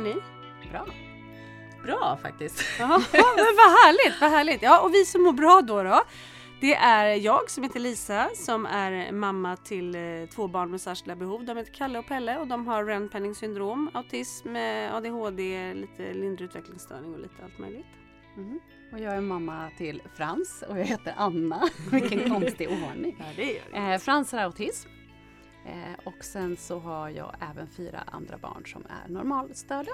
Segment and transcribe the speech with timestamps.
[0.00, 0.16] Mår ni?
[0.70, 0.86] Bra.
[1.84, 2.64] Bra faktiskt.
[2.78, 4.62] Ja, men vad härligt, vad härligt.
[4.62, 6.02] Ja, och vi som mår bra då då.
[6.60, 10.00] Det är jag som heter Lisa som är mamma till eh,
[10.34, 11.44] två barn med särskilda behov.
[11.44, 16.44] De heter Kalle och Pelle och de har Ren-Penning syndrom, autism, eh, ADHD, lite lindrig
[16.44, 17.86] utvecklingsstörning och lite allt möjligt.
[18.36, 18.60] Mm.
[18.92, 21.68] Och jag är mamma till Frans och jag heter Anna.
[21.90, 23.16] Vilken konstig ordning.
[23.18, 23.78] Ja, det det.
[23.78, 24.88] Eh, Frans har autism.
[25.66, 29.92] Eh, och sen så har jag även fyra andra barn som är normalstörda.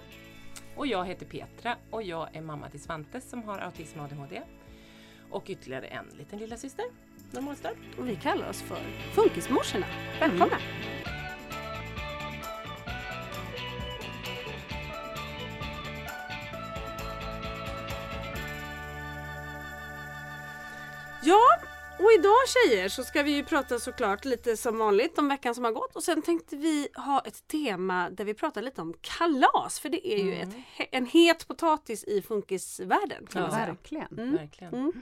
[0.76, 4.42] Och jag heter Petra och jag är mamma till Svante som har autism och ADHD.
[5.30, 6.84] Och ytterligare en liten lilla syster,
[7.30, 7.76] normalstörd.
[7.98, 8.80] Och vi kallar oss för
[9.14, 9.86] Funkismorsorna.
[10.20, 10.56] Välkomna!
[21.22, 21.40] Ja,
[21.98, 25.64] och idag tjejer så ska vi ju prata såklart lite som vanligt om veckan som
[25.64, 29.80] har gått och sen tänkte vi ha ett tema där vi pratar lite om kalas
[29.80, 30.48] för det är ju ett,
[30.78, 33.26] he- en het potatis i funkisvärlden.
[33.26, 33.66] Kan säga.
[33.66, 34.18] Verkligen.
[34.18, 34.36] Mm.
[34.36, 34.74] Verkligen.
[34.74, 34.92] Mm.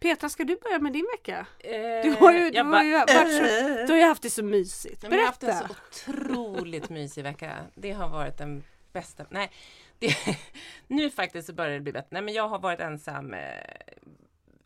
[0.00, 1.46] Petra, ska du börja med din vecka?
[1.58, 1.70] Eh,
[2.04, 5.02] Du har ju, du har ju, varit du har ju haft det så mysigt.
[5.02, 5.68] Ja, men Jag har haft en Berätta!
[5.90, 7.52] så otroligt mysig vecka.
[7.74, 9.24] Det har varit den bästa.
[9.30, 9.50] Nej,
[9.98, 10.16] det,
[10.86, 12.08] nu faktiskt så börjar det bli bättre.
[12.10, 13.40] Nej, men jag har varit ensam, eh,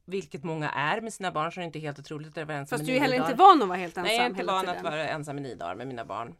[0.08, 2.78] vilket många är med sina barn, så det är inte helt otroligt att vara ensam
[2.78, 3.30] Fast du är heller dagar.
[3.30, 4.76] inte van att vara helt ensam Nej, jag är inte van tiden.
[4.76, 6.34] att vara ensam i nio dagar med mina barn.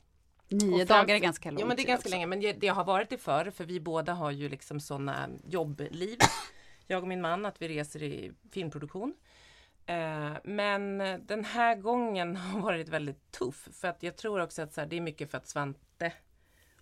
[0.49, 2.11] Nio dagar är ganska lång Ja men det är ganska också.
[2.11, 5.29] länge men det, det har varit det förr för vi båda har ju liksom sådana
[5.47, 6.19] jobbliv.
[6.87, 9.15] Jag och min man att vi reser i filmproduktion.
[9.87, 14.73] Eh, men den här gången har varit väldigt tuff för att jag tror också att
[14.75, 16.13] så här, det är mycket för att Svante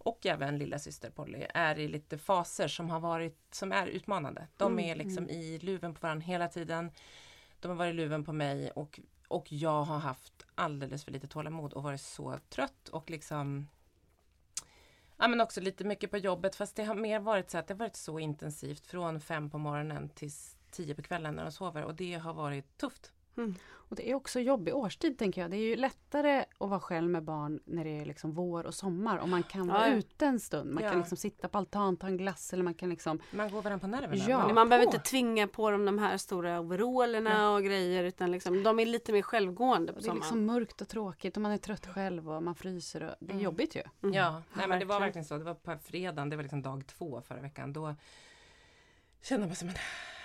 [0.06, 4.48] och även lilla syster Polly är i lite faser som har varit som är utmanande.
[4.56, 6.90] De är liksom i luven på varandra hela tiden.
[7.60, 11.26] De har varit i luven på mig och, och jag har haft alldeles för lite
[11.26, 13.68] tålamod och varit så trött och liksom
[15.16, 17.74] Ja men också lite mycket på jobbet fast det har mer varit så att det
[17.74, 20.30] har varit så intensivt från fem på morgonen till
[20.70, 23.12] tio på kvällen när de sover och det har varit tufft.
[23.88, 25.50] Och det är också jobbig årstid tänker jag.
[25.50, 28.74] Det är ju lättare att vara själv med barn när det är liksom vår och
[28.74, 29.96] sommar och man kan vara Ja, ja.
[29.96, 30.72] ute en stund.
[30.74, 30.90] Man Ja.
[30.90, 33.80] kan liksom sitta på altan, ta en glass eller man kan liksom Man går varandra
[33.80, 34.24] på nerverna.
[34.28, 34.38] Ja.
[34.38, 38.62] Man, Man behöver inte tvinga på dem de här stora overallerna och grejer utan liksom,
[38.62, 40.20] de är lite mer självgående på Det är sommaren.
[40.20, 43.02] liksom mörkt och tråkigt och man är trött själv och man fryser.
[43.02, 43.82] Och det är jobbigt ju.
[44.02, 44.14] Mm.
[44.14, 45.00] Ja, nej, men det var verkligen.
[45.00, 45.38] verkligen så.
[45.38, 47.72] Det var på fredagen, det var liksom dag två förra veckan.
[47.72, 47.94] Då
[49.22, 49.76] kände man sig, men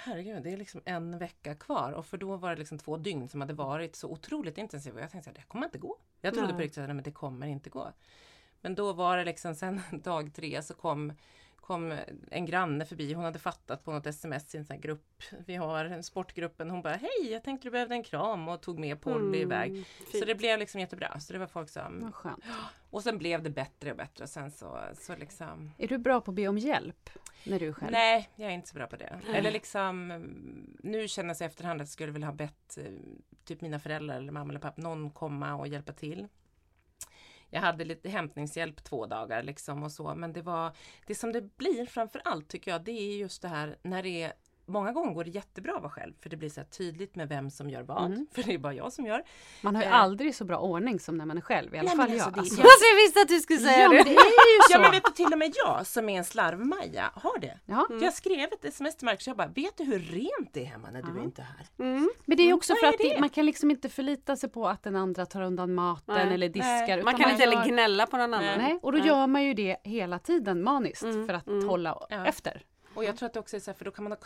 [0.04, 1.92] herregud, det är liksom en vecka kvar.
[1.92, 4.96] Och för då var det liksom två dygn som hade varit så otroligt intensiva.
[4.96, 5.98] Och jag tänkte att det kommer inte gå.
[6.22, 6.56] Jag trodde Nej.
[6.56, 7.92] på riktigt att det kommer inte gå.
[8.62, 11.14] Men då var det liksom sen dag tre så kom,
[11.72, 11.96] kom
[12.32, 15.24] en granne förbi, hon hade fattat på något sms i en sån här grupp.
[15.46, 18.80] Vi har en sportgruppen, hon bara hej jag tänkte du behövde en kram och tog
[18.80, 19.86] med Polly Mm, iväg.
[20.06, 20.28] Så fint.
[20.28, 21.20] det blev liksom jättebra.
[21.20, 22.14] Så det var folk som...
[22.90, 25.72] Och sen blev det bättre och bättre och sen så, så liksom...
[25.78, 27.10] Är du bra på att be om hjälp
[27.44, 27.92] när du själv?
[27.92, 29.20] Nej, jag är inte så bra på det.
[29.34, 32.84] Eller liksom, mm, nu känner jag så efterhand att jag skulle vilja ha bett eh,
[33.46, 36.28] typ mina föräldrar eller mamma eller pappa, någon komma och hjälpa till.
[37.54, 40.72] Jag hade lite hämtningshjälp två dagar liksom och så, men det var
[41.08, 44.24] det som det blir framför allt tycker jag, det är just det här när det
[44.24, 44.34] är
[44.66, 47.50] Många gånger går det jättebra att vara själv för det blir så tydligt med vem
[47.50, 48.06] som gör vad.
[48.06, 48.28] Mm.
[48.34, 49.24] För det är bara jag som gör.
[49.62, 49.94] Man har ju Eh.
[49.96, 51.76] aldrig så bra ordning som när man är själv.
[51.76, 52.20] I alla Nej, fall jag.
[52.20, 53.96] alltså, det- Alltså, jag- Alltså, jag visste att du skulle säga ja, det.
[54.04, 54.74] det är ju så.
[54.74, 57.60] Ja men vet du till och med jag som är en slarv-Maja har det.
[57.66, 57.86] Ja.
[57.90, 60.66] För Jag skrev ett sms till Marcus jag bara, vet du hur rent det är
[60.66, 61.68] hemma när du är inte här?
[61.86, 62.10] Mm.
[62.26, 64.50] Men det är också Vad för är att det, man kan liksom inte förlita sig
[64.50, 66.34] på att den andra tar undan maten Nej.
[66.34, 67.04] eller diskar.
[67.04, 68.58] Man kan inte gör- heller gnälla på någon annan.
[68.58, 71.68] Nej, och då gör man ju det hela tiden maniskt Mm, för att mm.
[71.70, 72.62] hålla efter.
[72.94, 74.18] Och jag tror att det också är så här, för då kan man ha,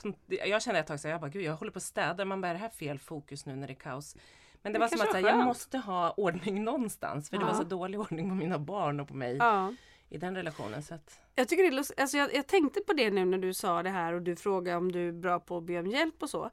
[0.46, 2.42] jag kände ett tag så här, jag bara, gud jag håller på att städa, man
[2.42, 4.16] bara, är det här fel fokus nu när det är kaos?
[4.62, 7.48] Men det, Det var som att här, jag måste ha ordning någonstans, för det Ja.
[7.48, 9.74] var så dålig ordning på mina barn och på mig Ja.
[10.10, 10.84] i den relationen.
[10.84, 13.54] Så att, Jag, tycker det är, alltså jag, jag tänkte på det nu när du
[13.54, 16.24] sa det här och du frågade om du är bra på att be om hjälp
[16.24, 16.50] och så.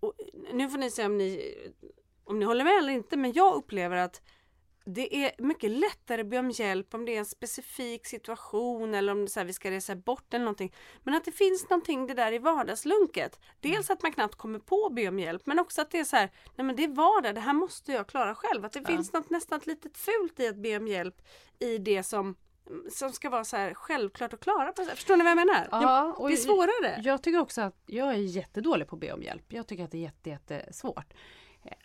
[0.00, 0.12] Och
[0.52, 1.54] nu får ni säga om ni,
[2.24, 4.22] om ni håller med eller inte men jag upplever att
[4.86, 9.12] det är mycket lättare att be om hjälp om det är en specifik situation eller
[9.12, 10.74] om så här, vi ska resa bort eller någonting.
[11.02, 13.40] Men att det finns någonting det där i vardagslunket.
[13.60, 16.04] Dels att man knappt kommer på att be om hjälp men också att det är
[16.04, 18.64] så här, nej men det är vardag, det här måste jag klara själv.
[18.64, 21.22] Att det finns något nästan litet fult i att be om hjälp
[21.58, 22.36] i det som
[22.90, 24.72] som ska vara så här självklart att klara.
[24.72, 25.68] på- Förstår ni vad jag menar?
[25.70, 27.00] Ja, och det är svårare.
[27.04, 29.44] Jag tycker också att jag är jättedålig på att be om hjälp.
[29.48, 31.14] Jag tycker att det är jätte, jättesvårt.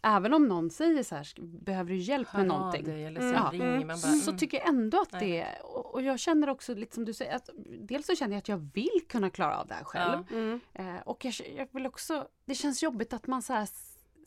[0.04, 2.84] Även om någon säger så här, "Sk- behöver du hjälp med hör någonting?
[2.86, 3.50] dig eller så Ja.
[3.54, 3.96] ringer man bara.
[3.98, 4.38] Så mm.
[4.38, 7.50] tycker jag ändå att det är, och jag känner också lite som du säger, att
[7.82, 10.24] dels så känner jag att jag vill kunna klara av det här själv.
[10.30, 10.36] Ja.
[10.36, 10.60] Mm.
[10.74, 13.68] Eh, och jag, jag vill också, det känns jobbigt att man så här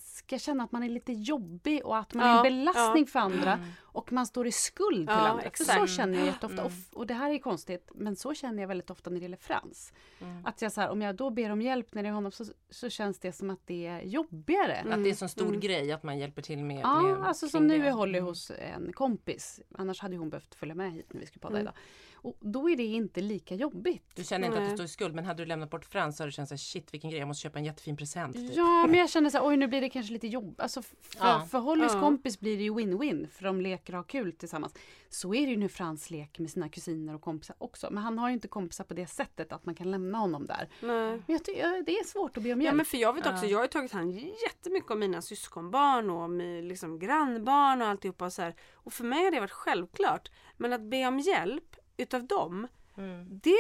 [0.01, 3.11] ska känna att man är lite jobbig och att man är Ja, en belastning ja.
[3.13, 3.59] för andra
[3.93, 5.41] och man står i skuld till Ja, andra.
[5.43, 5.81] För exakt.
[5.81, 6.61] så känner jag jätteofta.
[6.63, 6.73] Mm.
[6.93, 9.93] Och, det här är konstigt men så känner jag väldigt ofta när det gäller Frans.
[10.21, 10.47] Mm.
[10.47, 12.45] Att jag så här, om jag då ber om hjälp när det är honom så,
[12.71, 14.75] så känns det som att det är jobbigare.
[14.75, 14.93] Mm.
[14.93, 17.49] Att det är en sån stor grej att man hjälper till med, Ja, med alltså
[17.49, 18.29] som nu är Holly Mm.
[18.29, 19.61] hos en kompis.
[19.79, 21.63] Annars hade hon behövt följa med hit när vi skulle podda Mm.
[21.63, 21.75] idag.
[22.15, 24.05] Och då är det inte lika jobbigt.
[24.15, 24.71] Du känner inte att Nej.
[24.71, 26.59] du står i skuld men hade du lämnat bort Frans så hade du känt såhär
[26.59, 28.37] shit vilken grej, jag måste köpa en jättefin present.
[28.37, 28.57] Typ.
[28.57, 30.61] Ja, men jag känner så här, oj nu blir det kanske lite jobb.
[30.61, 31.47] Alltså för, Ja.
[31.51, 32.01] för Hollys Ja.
[32.01, 34.75] kompis blir det ju win-win för de leker och har kul tillsammans.
[35.09, 37.89] Så är det ju nu Frans leker med sina kusiner och kompisar också.
[37.91, 40.69] Men han har ju inte kompisar på det sättet att man kan lämna honom där.
[40.81, 41.23] Nej.
[41.27, 42.77] Men jag det är svårt att be om Ja hjälp.
[42.77, 43.51] men för jag vet också, Ja.
[43.51, 44.15] jag har ju tagit hand
[44.47, 48.55] jättemycket om mina syskonbarn och om i- liksom grannbarn och alltihopa och så här.
[48.75, 50.31] Och för mig har det varit självklart.
[50.57, 53.27] Men att be om hjälp utav dem, Mm.
[53.43, 53.57] det,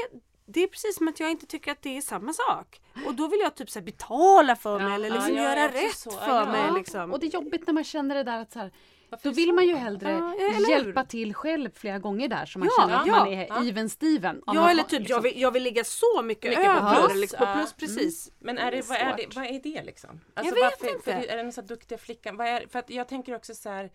[0.46, 2.80] det är precis som att jag inte tycker att det är samma sak.
[3.06, 5.42] Och då vill jag typ så här betala för mig Ja, eller ja, liksom är
[5.42, 6.10] göra rätt så.
[6.10, 6.60] för Ja, mig.
[6.68, 7.12] Ja, Liksom.
[7.12, 8.72] Och det är jobbigt när man känner det där att så här,
[9.12, 9.54] Varför då vill så?
[9.54, 10.70] man ju hellre hur?
[10.70, 13.64] hjälpa till själv flera gånger där så man Ja, känner att ja, man är ja.
[13.68, 14.42] even Steven.
[14.46, 17.06] Ja man eller typ liksom- jag, vill, jag vill ligga så mycket, Mycket på över
[17.08, 17.20] plus.
[17.20, 18.30] liksom, på plus precis.
[18.38, 20.20] Men är det, Det är vad, är det, vad är det liksom?
[20.54, 21.04] vet varför, inte.
[21.04, 22.36] För det, är sån här duktiga flickan?
[22.36, 23.90] Vad är, för att jag tänker också så här.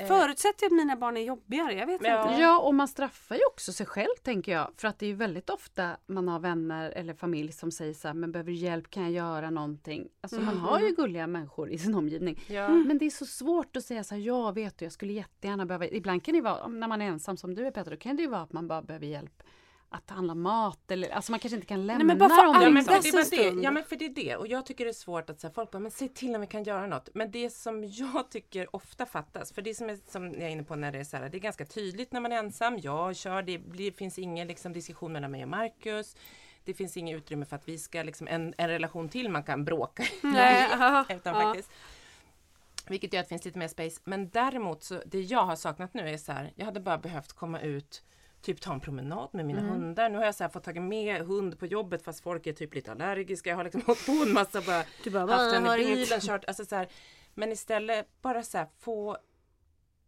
[0.00, 2.28] Eh, Förutsätter att mina barn är jobbigare, jag vet Ja.
[2.30, 2.40] inte.
[2.42, 4.70] Ja, och man straffar ju också sig själv tänker jag.
[4.76, 8.08] För att det är ju väldigt ofta man har vänner eller familj som säger så
[8.08, 10.08] här, men behöver du hjälp, kan jag göra någonting?
[10.20, 12.40] Alltså man har ju gulliga människor i sin omgivning.
[12.48, 12.68] Ja.
[12.68, 15.66] Men det är så svårt att säga så här, ja vet du, jag skulle jättegärna
[15.66, 18.16] behöva, ibland kan det vara, när man är ensam som du är Petra, då kan
[18.16, 19.42] det ju vara att man bara behöver hjälp
[19.88, 22.56] att handla mat eller, alltså man kanske inte kan lämna men bara dem.
[22.62, 22.94] Ja men, liksom.
[22.94, 23.56] det, stund.
[23.56, 25.50] det, ja men för det är det och jag tycker det är svårt att säga
[25.50, 27.08] folk bara, men säg till om vi kan göra något.
[27.14, 30.62] Men det som jag tycker ofta fattas, för det som, är, som jag är inne
[30.62, 32.78] på när det är så här, det är ganska tydligt när man är ensam.
[32.78, 36.16] Jag kör, det blir, finns ingen liksom, diskussion mellan mig och Marcus.
[36.64, 39.64] Det finns inget utrymme för att vi ska liksom en, en relation till man kan
[39.64, 40.06] bråka i.
[40.22, 41.42] Nej, aha, Utan ja.
[41.42, 41.70] faktiskt.
[42.88, 44.00] Vilket gör att det finns lite mer space.
[44.04, 47.32] Men däremot så det jag har saknat nu är så här, jag hade bara behövt
[47.32, 48.02] komma ut
[48.42, 50.08] Typ ta en promenad med mina hundar.
[50.08, 52.92] Nu har jag så fått tagit med hund på jobbet fast folk är typ lite
[52.92, 53.50] allergiska.
[53.50, 56.44] Jag har liksom hållit på en massa bara bara, haft har i bilen, kört.
[56.44, 56.88] Alltså så här,
[57.34, 59.16] men istället bara så här, få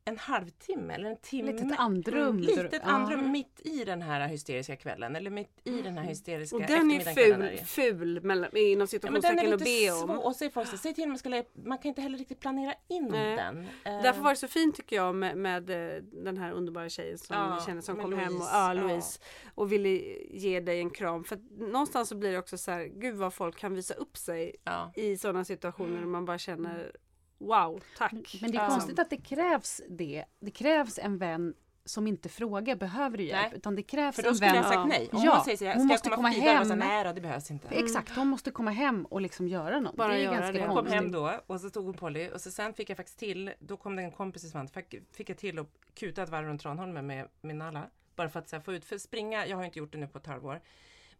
[0.08, 1.52] en halvtimme eller en timme.
[1.52, 2.28] Litet andrum.
[2.28, 2.80] Mm, litet ja.
[2.90, 5.16] andrum mitt i den här hysteriska kvällen.
[5.16, 8.76] Eller mitt i den här hysteriska Och den är ful, ful mellan, inom Ja, men
[8.76, 10.08] den är situationstecken att lite be om.
[10.08, 10.26] svår.
[10.26, 12.74] Och så är folk så, säg till man ska man kan inte heller riktigt planera
[12.88, 13.36] in Nej.
[13.36, 13.58] den.
[13.58, 17.18] Eh, Därför var det så fint tycker jag med, med eh, den här underbara tjejen
[17.18, 18.82] som Ja, vi känner som kom hem och Louise, ja, ja.
[18.82, 19.20] Louise
[19.54, 19.88] och ville
[20.30, 21.24] ge dig en kram.
[21.24, 24.56] För någonstans så blir det också så här, gud vad folk kan visa upp sig
[24.64, 24.92] ja.
[24.96, 26.92] i sådana situationer där man bara känner
[27.38, 28.38] wow, tack.
[28.40, 28.68] Men det är Ja.
[28.68, 30.25] konstigt att det krävs det.
[30.40, 31.54] Det krävs en vän
[31.85, 33.59] som inte frågar behöver du hjälp Nej.
[33.59, 35.09] utan det krävs För då skulle jag sagt nej.
[35.12, 36.64] Om Ja, hon säger så här, hon måste komma, komma hem.
[36.64, 37.68] så här, Nej då, det behövs inte.
[37.68, 39.97] Exakt, hon måste komma hem och liksom göra något.
[39.97, 40.59] Bara det är göra ganska det.
[40.59, 43.18] Jag kom hem då och så tog hon Polly och så sen fick jag faktiskt
[43.18, 46.47] till, då kom det en kompis i svant, fick, jag till att kuta ett varv
[46.47, 47.83] runt Tranholmen med min Nalla.
[48.16, 50.07] Bara för att så här, få ut, för springa, jag har inte gjort det nu
[50.09, 50.61] på ett halvår.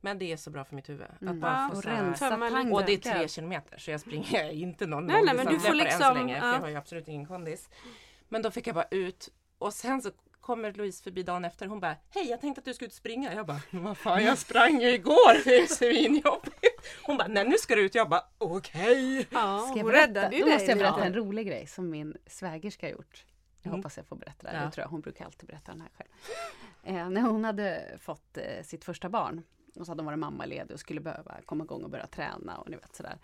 [0.00, 1.07] Men det är så bra för mitt huvud.
[1.26, 3.90] Att bara Ja, få Och så här, rensa tömma och det är tre kilometer så
[3.90, 6.40] jag springer inte någon Nej, nej, men du får långdistanslöpare än så liksom- länge.
[6.40, 6.52] För ja.
[6.55, 7.69] jag har ju absolut ingen kondis.
[8.28, 9.28] Men då fick jag bara ut
[9.59, 11.67] och sen så kommer Louise förbi dagen efter.
[11.67, 13.35] Hon bara Hej jag tänkte att du skulle ut och springa.
[13.35, 15.45] Jag bara vad fan jag sprang ju igår.
[15.45, 16.87] Det är svinjobbigt.
[17.02, 17.95] Hon bara Nej nu ska du ut.
[17.95, 19.26] Jag bara Okej.
[19.31, 21.90] Ja, Ska jag hon räddade ju Då dig måste jag berätta en rolig grej som
[21.90, 23.25] min svägerska har gjort.
[23.62, 23.78] Jag Mm.
[23.78, 24.57] hoppas jag får berätta det.
[24.59, 24.64] Ja.
[24.64, 24.88] Det tror jag.
[24.88, 26.09] Hon brukar alltid berätta den här själv.
[26.99, 29.43] Eh, när hon hade fått eh, sitt första barn
[29.80, 32.70] och så hade hon varit mammaledig och skulle behöva komma igång och börja träna och
[32.70, 33.18] ni vet sådär.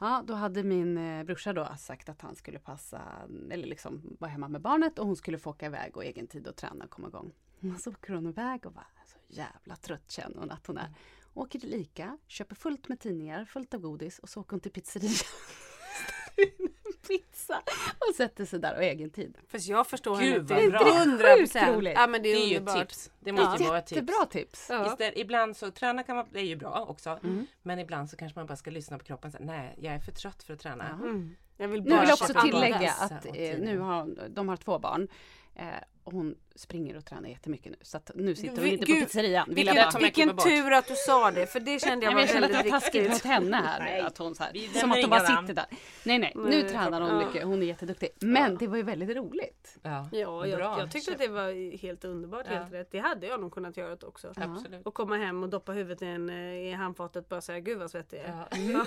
[0.00, 3.02] Ja, då hade min eh, brorsa då sagt att han skulle passa,
[3.50, 6.46] eller liksom vara hemma med barnet och hon skulle få åka iväg och egen tid
[6.46, 7.32] och träna och komma igång.
[7.74, 10.94] Och så åker hon iväg och bara, så jävla trött känner hon att hon är.
[11.34, 14.72] Åker till ICA, köper fullt med tidningar, fullt av godis och så åker hon till
[14.72, 15.14] pizzerian.
[17.08, 17.62] pizza
[18.08, 19.38] och sätter sig där och egen tid.
[19.48, 21.02] Fast jag förstår Gud, henne vad till bra.
[21.02, 21.76] 100 Sjukt procent.
[21.76, 21.92] roligt.
[21.96, 23.10] Ja men det Det är, är ju ett tips.
[23.20, 23.96] Det måste ju vara ett tips.
[24.00, 24.66] Jättebra tips.
[24.70, 24.86] Ja.
[24.86, 27.18] Istället, ibland så träna kan man, det är ju bra också.
[27.62, 29.32] Men ibland så kanske man bara ska lyssna på kroppen.
[29.40, 30.88] Nej, jag är för trött för att träna.
[30.88, 31.36] Mm.
[31.56, 34.78] Jag vill Nu bara vill jag också tillägga att eh, nu har de har två
[34.78, 35.08] barn.
[35.54, 35.64] Eh,
[36.04, 37.78] hon springer och tränar jättemycket nu.
[37.82, 39.44] Så att nu sitter hon Vi- inte på gud, pizzerian.
[39.48, 39.90] Vill Vilken, jag bara.
[39.92, 42.28] kommer vilken tur att du sa det för det kände jag Nej, men var jag
[42.28, 43.30] känner att det väldigt var taskigt mot viktigt.
[43.30, 43.80] henne här.
[43.80, 44.00] Nej.
[44.00, 45.66] Att hon så här, som att hon bara sitter där.
[46.04, 47.26] Nej, nej, nu Nej, tränar hon ja.
[47.26, 47.44] mycket.
[47.46, 48.08] Hon är jätteduktig.
[48.20, 49.78] Men det var ju väldigt roligt.
[49.82, 50.76] Ja, Ja, jag, Bra.
[50.78, 52.54] jag tyckte att det var helt underbart, Ja.
[52.56, 52.88] helt rätt.
[52.90, 54.32] Det hade jag nog kunnat göra också.
[54.36, 54.86] Absolut.
[54.86, 57.78] Och komma hem och doppa huvudet i, en, eh, i handfatet och bara säga gud
[57.78, 58.86] vad svettig jag är.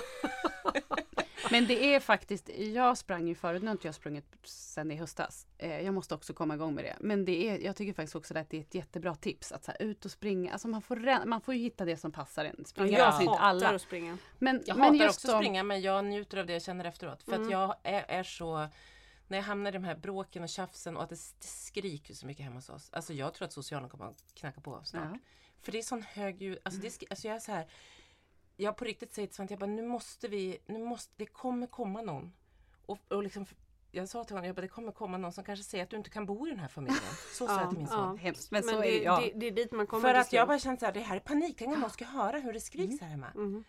[1.42, 1.48] Ja.
[1.50, 4.96] Men det är faktiskt, jag sprang ju förut, nu har inte jag sprungit sedan i
[4.96, 5.46] höstas.
[5.58, 6.96] Eh, jag måste också komma igång med det.
[7.00, 9.70] Men det är, jag tycker faktiskt också att det är ett jättebra tips att så
[9.70, 10.52] här, ut och springa.
[10.52, 12.64] Alltså man får, man får ju hitta det som passar en.
[12.64, 13.68] Springa Jag alltså inte alla.
[13.74, 14.18] att springa.
[14.38, 17.22] Men, Jag men hatar också då- springa men jag njuter av det jag känner efteråt.
[17.22, 17.44] För Mm.
[17.46, 18.68] att jag är, är så
[19.28, 22.26] när jag hamnar i de här bråken och tjafsen och att det, det skriker så
[22.26, 22.88] mycket hemma hos oss.
[22.92, 25.08] Alltså jag tror att socialen kommer att knacka på snart.
[25.12, 25.18] Ja.
[25.62, 26.58] För det är sån hög ljud.
[26.62, 27.66] Alltså, det, skri- alltså jag är så här.
[28.60, 31.66] Jag på riktigt säger till Svante, jag bara, nu måste vi, nu måste, det kommer
[31.66, 32.32] komma någon.
[32.86, 33.46] Och, och liksom,
[33.92, 35.96] jag sa till honom, jag bara, det kommer komma någon som kanske säger att du
[35.96, 37.02] inte kan bo i den här familjen.
[37.32, 38.18] Så sa jag till min son.
[38.18, 39.20] Hemskt, men, Men så det, är det, ja.
[39.20, 41.16] det, det är dit man kommer För att jag bara känner så här, det här
[41.16, 41.56] är panik.
[41.58, 43.30] Tänk om någon ska höra hur det skriks här hemma.
[43.34, 43.64] Mm.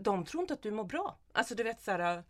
[0.00, 1.18] De tror inte att du mår bra.
[1.32, 2.24] Alltså du vet så här.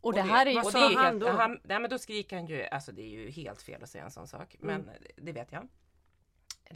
[0.00, 1.28] Och det här är ju vad och sa han då?
[1.28, 4.04] Han, nej men då skriker han ju, alltså det är ju helt fel att säga
[4.04, 4.56] en sån sak.
[4.60, 4.94] Men Mm.
[5.16, 5.68] det vet jag.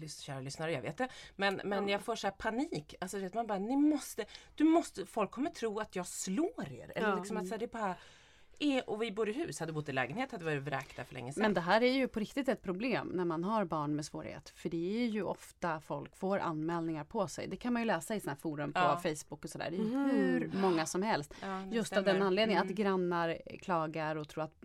[0.09, 1.09] Kära lyssnare, jag vet det.
[1.37, 2.95] Men, men jag får så här panik.
[3.01, 6.93] Alltså vet, man bara, ni måste, du måste, folk kommer tro att jag slår er.
[6.95, 7.15] Eller Ja.
[7.17, 7.95] liksom att så här, det bara
[8.63, 11.15] är, och vi bor i hus, hade bott i lägenhet hade vi varit vräkta för
[11.15, 11.43] länge sedan.
[11.43, 14.49] Men det här är ju på riktigt ett problem när man har barn med svårighet.
[14.57, 17.47] För det är ju ofta folk får anmälningar på sig.
[17.49, 19.01] Det kan man ju läsa i här forum på Ja.
[19.03, 19.71] Facebook och sådär.
[19.71, 21.35] Det är ju hur många som helst.
[21.43, 22.13] Ja, Just av stämmer.
[22.19, 22.73] den anledningen Mm.
[22.73, 24.65] att grannar klagar och tror att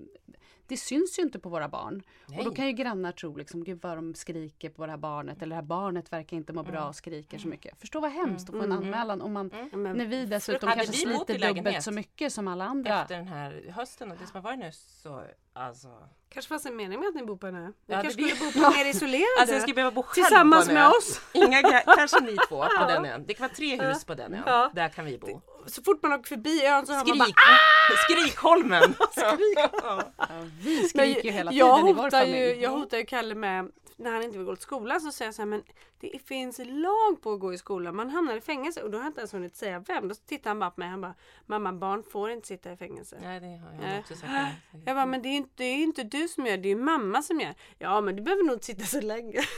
[0.68, 2.04] det syns ju inte på våra barn.
[2.26, 2.56] Och då Nej.
[2.56, 5.56] kan ju grannar tro liksom, gud vad de skriker på det här barnet eller det
[5.56, 6.88] här barnet verkar inte må bra Mm.
[6.88, 7.80] och skriker så mycket.
[7.80, 11.54] Förstå vad hemskt att få en anmälan om man, när vi dessutom kanske vi sliter
[11.54, 13.02] dubbelt så mycket som alla andra.
[13.02, 15.24] Efter den här hösten och det som har varit nu så
[15.56, 15.88] alltså.
[16.30, 17.60] Kanske fanns en mening med att ni bor på en ö.
[17.68, 19.26] Ni Ja, kanske det- skulle bo på mer isolerade.
[19.40, 21.22] Alltså jag skulle behöva bo själv Tillsammans på en med oss.
[21.34, 23.24] Inga, kanske ni två på den ön.
[23.28, 24.44] Det kan vara tre hus på den ön.
[24.46, 24.72] Ja.
[24.74, 25.42] Där kan vi bo.
[25.68, 28.94] Så fort man åker förbi ön så hör man bara Skrik, Skrikholmen!
[29.16, 30.02] Ja,
[30.62, 32.38] vi skriker ju hela jag tiden i vår familj.
[32.38, 35.28] ju, Jag hotar ju Kalle med när han inte vill gå till skolan så säger
[35.28, 35.64] jag så här, men
[36.00, 37.96] det finns lag på att gå i skolan.
[37.96, 40.08] Man hamnar i fängelse och då har jag inte ens hunnit säga vem.
[40.08, 43.18] Då tittar han bara på mig och bara Mamma barn får inte sitta i fängelse.
[43.22, 44.32] Nej det har jag också sagt.
[44.86, 46.64] Jag bara men det är ju inte, det är ju inte du som gör det,
[46.64, 47.56] det är ju mamma som gör.
[47.78, 49.40] Ja men du behöver nog inte sitta så länge.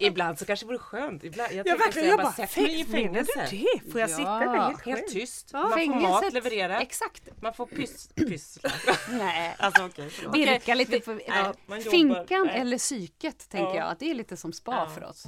[0.00, 1.24] Ibland så kanske det vore skönt.
[1.24, 3.46] Ibland, jag Jag tänker verkligen, jag bara, sätt mig i "Fäng- menar fängelse.
[3.84, 3.90] det?
[3.92, 5.08] Får jag Ja, sitta där helt Helt själv?
[5.20, 5.50] tyst.
[5.52, 5.58] Ja.
[5.62, 6.32] Man får mat Fängelset.
[6.32, 6.82] levererat.
[6.82, 7.22] Exakt.
[7.42, 8.70] Man får pys, pyssla.
[9.10, 9.54] Nej.
[9.58, 10.10] Alltså okej.
[10.10, 10.36] förlåt.
[10.36, 11.90] Virka lite på jobbar.
[11.90, 12.60] finkan Nej.
[12.60, 13.76] eller psyket tänker Ja.
[13.76, 14.88] jag att det är lite som spa Ja.
[14.94, 15.26] för oss.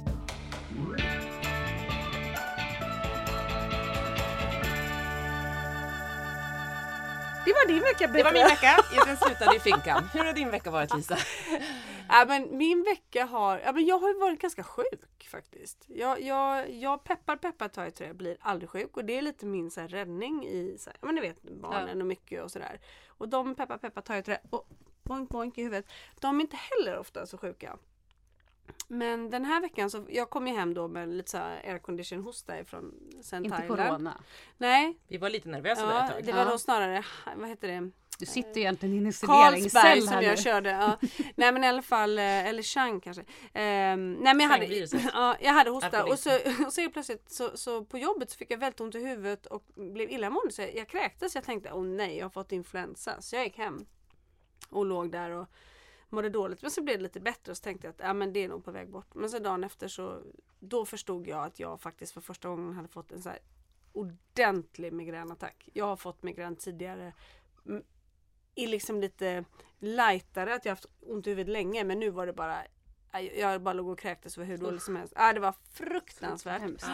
[7.45, 8.31] Det var din vecka Det var Petra.
[8.31, 8.83] min vecka.
[9.05, 10.09] Den slutade i finkan.
[10.13, 11.17] Hur har din vecka varit Lisa?
[12.13, 15.85] Ja, men min vecka har, ja, men jag har ju varit ganska sjuk faktiskt.
[15.87, 19.21] Jag, jag, jag peppar peppar tar i trä, jag blir aldrig sjuk och det är
[19.21, 22.43] lite min så här, räddning i, så här, ja, men ni vet barnen och mycket
[22.43, 22.79] och sådär.
[23.07, 24.67] Och de peppar peppar tar i trä och
[25.03, 25.85] boink boink i huvudet.
[26.19, 27.77] De är inte heller ofta så sjuka.
[28.87, 32.23] Men den här veckan så, jag kom ju hem då med lite så här aircondition
[32.23, 33.79] hosta ifrån sen Inte Thailand.
[33.89, 34.21] corona.
[34.57, 36.25] Nej, Vi var lite nervösa där ett ja, tag.
[36.25, 36.45] det var Ja.
[36.51, 37.03] då snarare,
[37.35, 37.91] vad heter det?
[38.19, 40.37] Du sitter ju egentligen i en Carlsberg isoleringscell som här jag nu.
[40.43, 40.69] körde.
[40.69, 40.97] Ja.
[41.35, 43.23] Nej men i alla fall, eh, eller Chang kanske.
[43.53, 45.01] Ehm, nej men jag hade, Chang-viruset.
[45.13, 46.29] ja, jag hade hosta och så,
[46.65, 49.45] och så helt plötsligt så, så på jobbet så fick jag väldigt ont i huvudet
[49.45, 50.53] och blev illamående.
[50.53, 51.35] Så jag, jag kräktes.
[51.35, 53.21] Jag tänkte åh nej jag har fått influensa.
[53.21, 53.85] Så jag gick hem
[54.69, 55.47] och låg där och
[56.11, 56.61] mådde dåligt.
[56.61, 58.47] Men så blev det lite bättre och så tänkte jag att ja, men det är
[58.47, 59.13] nog på väg bort.
[59.13, 60.21] Men så dagen efter så
[60.59, 63.39] då förstod jag att jag faktiskt för första gången hade fått en så här
[63.93, 65.69] ordentlig migränattack.
[65.73, 67.13] Jag har fått migrän tidigare
[68.55, 69.45] i liksom lite
[69.79, 72.63] lightare, att jag haft ont i huvudet länge men nu var det bara
[73.19, 75.13] jag bara låg och kräktes och var hur dåligt som helst.
[75.15, 76.61] Ah, det var fruktansvärt.
[76.81, 76.87] Så.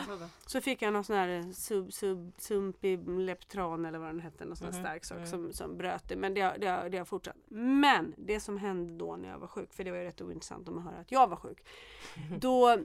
[0.46, 4.68] Så fick jag någon sån här sub, sub, Sumpibleptran eller vad den hette, någon sån
[4.68, 5.30] här Mhm, stark sak mm.
[5.30, 6.16] som, som bröt det.
[6.16, 7.36] Men det, har- det, har- det har fortsatt.
[7.50, 10.68] Men det som hände då när jag var sjuk, för det var ju rätt ointressant
[10.70, 11.68] om att höra att jag var sjuk.
[12.40, 12.78] Då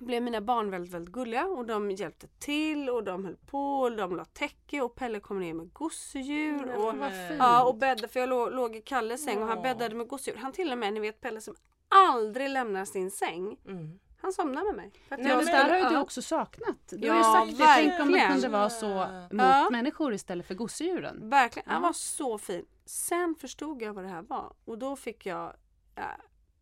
[0.00, 3.96] blev mina barn väldigt, väldigt gulliga och de hjälpte till och de höll på och
[3.96, 6.74] de la täcke och Pelle kom ner med gosedjur.
[6.76, 6.94] Och.
[7.38, 10.40] Ja och bäddade för jag låg, låg i Kalles säng och han bäddade med gosedjur.
[10.40, 11.54] Han till och med, ni vet Pelle som
[11.88, 13.56] aldrig lämnar sin säng.
[13.66, 13.98] Mm.
[14.20, 14.92] Han somnade med mig.
[15.08, 15.90] För Nej, jag men- där har ju ja.
[15.90, 16.76] du också saknat.
[16.88, 17.74] Du Ja, har ju sagt det.
[17.74, 19.68] Tänk om det kunde vara så mot Ja.
[19.70, 21.30] människor istället för gosedjuren.
[21.30, 22.66] Verkligen, han var så fin.
[22.84, 25.54] Sen förstod jag vad det här var och då fick jag
[25.96, 26.02] äh,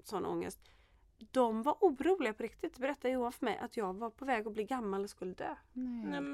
[0.04, 0.60] sån ångest.
[1.30, 4.52] De var oroliga på riktigt, berättade Johan för mig, att jag var på väg att
[4.52, 5.54] bli gammal och skulle dö.
[5.72, 6.32] Nej men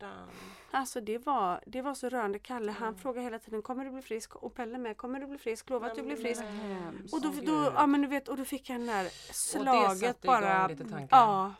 [0.00, 0.28] hjärtan.
[0.70, 2.38] Alltså det var, det var så rörande.
[2.38, 4.36] Kalle han frågade hela tiden, kommer du bli frisk?
[4.36, 5.70] Och Pelle med, kommer du bli frisk?
[5.70, 6.42] Lova att du blir frisk.
[6.42, 7.14] Hemskt.
[7.14, 10.26] Och då, då, ja, men du vet, och då fick jag den där slaget satte
[10.26, 10.68] igång bara.
[10.68, 11.08] lite tankar.
[11.10, 11.54] Ja,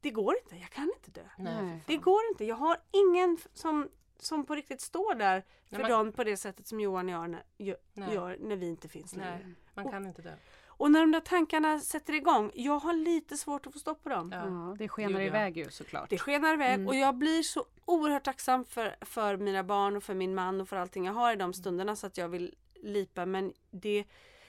[0.00, 1.26] det går inte, jag kan inte dö.
[1.38, 1.80] Nej.
[1.86, 2.44] Det går inte.
[2.44, 3.88] Jag har ingen som,
[4.18, 7.12] som på riktigt står där för Nej, men- dem på det sättet som Johan och
[7.14, 9.54] jag när, gör, gör när vi inte finns längre.
[9.74, 10.32] Man kan inte dö.
[10.78, 14.08] Och när de där tankarna sätter igång, jag har lite svårt att få stopp på
[14.08, 14.32] dem.
[14.32, 14.76] Ja.
[14.78, 15.26] Det skenar ja.
[15.26, 16.10] iväg ju såklart.
[16.10, 16.88] Det skenar iväg Mm.
[16.88, 20.68] och jag blir så oerhört tacksam för, för mina barn och för min man och
[20.68, 24.04] för allting jag har i de stunderna så att jag vill lipa men det,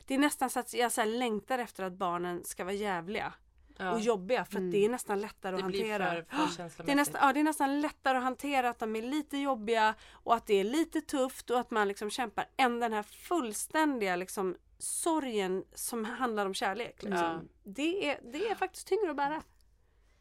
[0.05, 3.33] det är nästan så att jag så här längtar efter att barnen ska vara jävliga
[3.79, 3.91] Ja.
[3.91, 4.71] och jobbiga för att Mm.
[4.71, 6.47] det är nästan lättare att det blir hantera.
[6.47, 9.01] för, för Det är, nästan, ja, det är nästan lättare att hantera att de är
[9.01, 12.93] lite jobbiga och att det är lite tufft och att man liksom kämpar än den
[12.93, 17.03] här fullständiga liksom, sorgen som handlar om kärlek.
[17.03, 17.23] Liksom.
[17.23, 17.39] Ja.
[17.63, 19.43] Det, är, det är faktiskt tyngre att bära.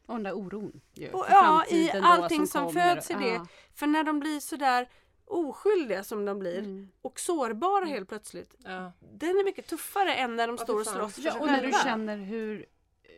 [0.05, 1.09] Och den där oron ju.
[1.11, 2.93] Och, ja, i då allting som, kommer.
[2.95, 3.27] föds i det.
[3.27, 3.47] Ja.
[3.73, 4.89] För när de blir sådär
[5.25, 6.89] oskyldiga som de blir Mm.
[7.01, 8.55] och sårbara helt plötsligt.
[8.63, 8.91] Ja.
[9.13, 11.47] Den är mycket tuffare än när de Ja, står och slåss för Ja, sig och
[11.47, 12.65] när du känner hur,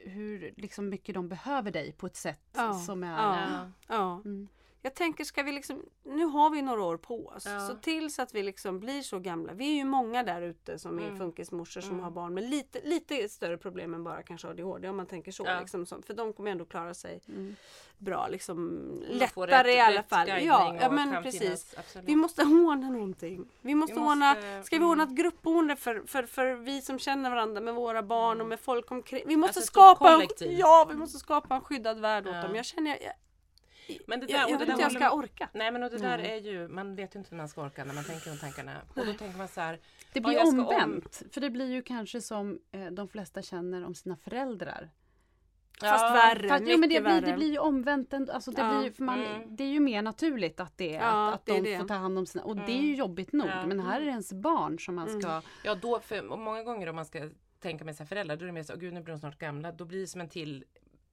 [0.04, 2.74] hur liksom mycket de behöver dig på ett sätt Ja.
[2.74, 3.18] som är...
[3.24, 3.38] Ja.
[3.52, 3.72] Ja.
[3.88, 4.22] Ja.
[4.26, 4.48] Mm.
[4.82, 7.46] Jag tänker, ska vi liksom, nu har vi några år på oss.
[7.46, 7.60] Ja.
[7.68, 9.54] Så tills att vi liksom blir så gamla.
[9.54, 11.18] Vi är ju många där ute som är Mm.
[11.18, 12.04] funkismorsor som Mm.
[12.04, 15.44] har barn med lite, lite större problem än bara kanske ADHD om man tänker så.
[15.46, 15.60] Ja.
[15.60, 17.56] Liksom, som- för de kommer ändå klara sig Mm.
[17.98, 20.28] bra, liksom lättare rätt- i alla fall.
[20.28, 21.76] Ja, ja men precis.
[21.78, 22.10] absolut.
[22.10, 23.46] Vi måste ordna någonting.
[23.62, 25.14] Vi måste, Vi ordna, måste- ska vi ordna mm.
[25.14, 28.92] ett gruppboende för, för, för vi som känner varandra med våra barn och med folk
[28.92, 29.24] omkring.
[29.26, 32.56] Vi måste Alltså skapa en, ja, vi måste skapa en skyddad värld åt dem.
[32.56, 33.14] Jag känner, jag,
[34.08, 35.50] Men det där, jag, vet inte jag ska orka.
[35.54, 36.32] Nej men och det där Nej.
[36.32, 38.82] är ju, man vet ju inte hur man ska orka när man tänker de tankarna.
[38.90, 39.80] Och då tänker man så här,
[40.14, 41.24] Det blir ska om- omvänt.
[41.32, 44.90] För det blir ju kanske som eh, de flesta känner om sina föräldrar.
[45.82, 48.14] Fast ja, värre, Fast, mycket jo, men det, blir, det blir ju omvänt.
[48.14, 48.34] ändå.
[48.34, 48.78] Alltså, det, Ja.
[48.78, 49.56] blir ju, för man, Mm.
[49.56, 51.78] det är ju mer naturligt att det är Ja, att, att det är de det.
[51.80, 52.44] får ta hand om sina...
[52.44, 52.86] Och det är Mm.
[52.86, 53.48] ju jobbigt nog.
[53.48, 53.66] Ja.
[53.66, 55.42] Men här är det ens barn som man ska...
[55.64, 58.48] Ja, då, för, och många gånger om man ska tänka med sina föräldrar, då är
[58.48, 59.72] det mer så, åh gud nu blir de snart gamla.
[59.72, 60.64] Då blir det som en till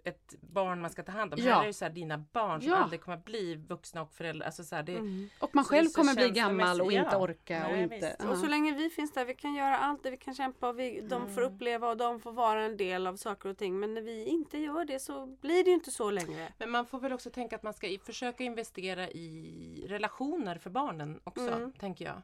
[0.06, 1.40] ett barn man ska ta hand om.
[1.42, 1.54] Ja.
[1.54, 2.76] Här är det så här, dina barn som Ja.
[2.76, 4.46] aldrig kommer att bli vuxna och föräldrar.
[4.46, 5.28] Alltså så här, det, Mm.
[5.40, 7.18] Och man själv kommer bli gammal och inte ja.
[7.18, 7.66] orka.
[7.66, 8.16] och Nej, inte, visst.
[8.18, 8.30] ja.
[8.30, 10.78] Och så länge vi finns där, vi kan göra allt det vi kan kämpa och
[10.78, 13.80] vi, de får uppleva och de får vara en del av saker och ting.
[13.80, 16.52] Men när vi inte gör det så blir det ju inte så längre.
[16.58, 21.20] Men man får väl också tänka att man ska försöka investera i relationer för barnen
[21.24, 21.72] också, Mm.
[21.72, 22.22] tänker jag.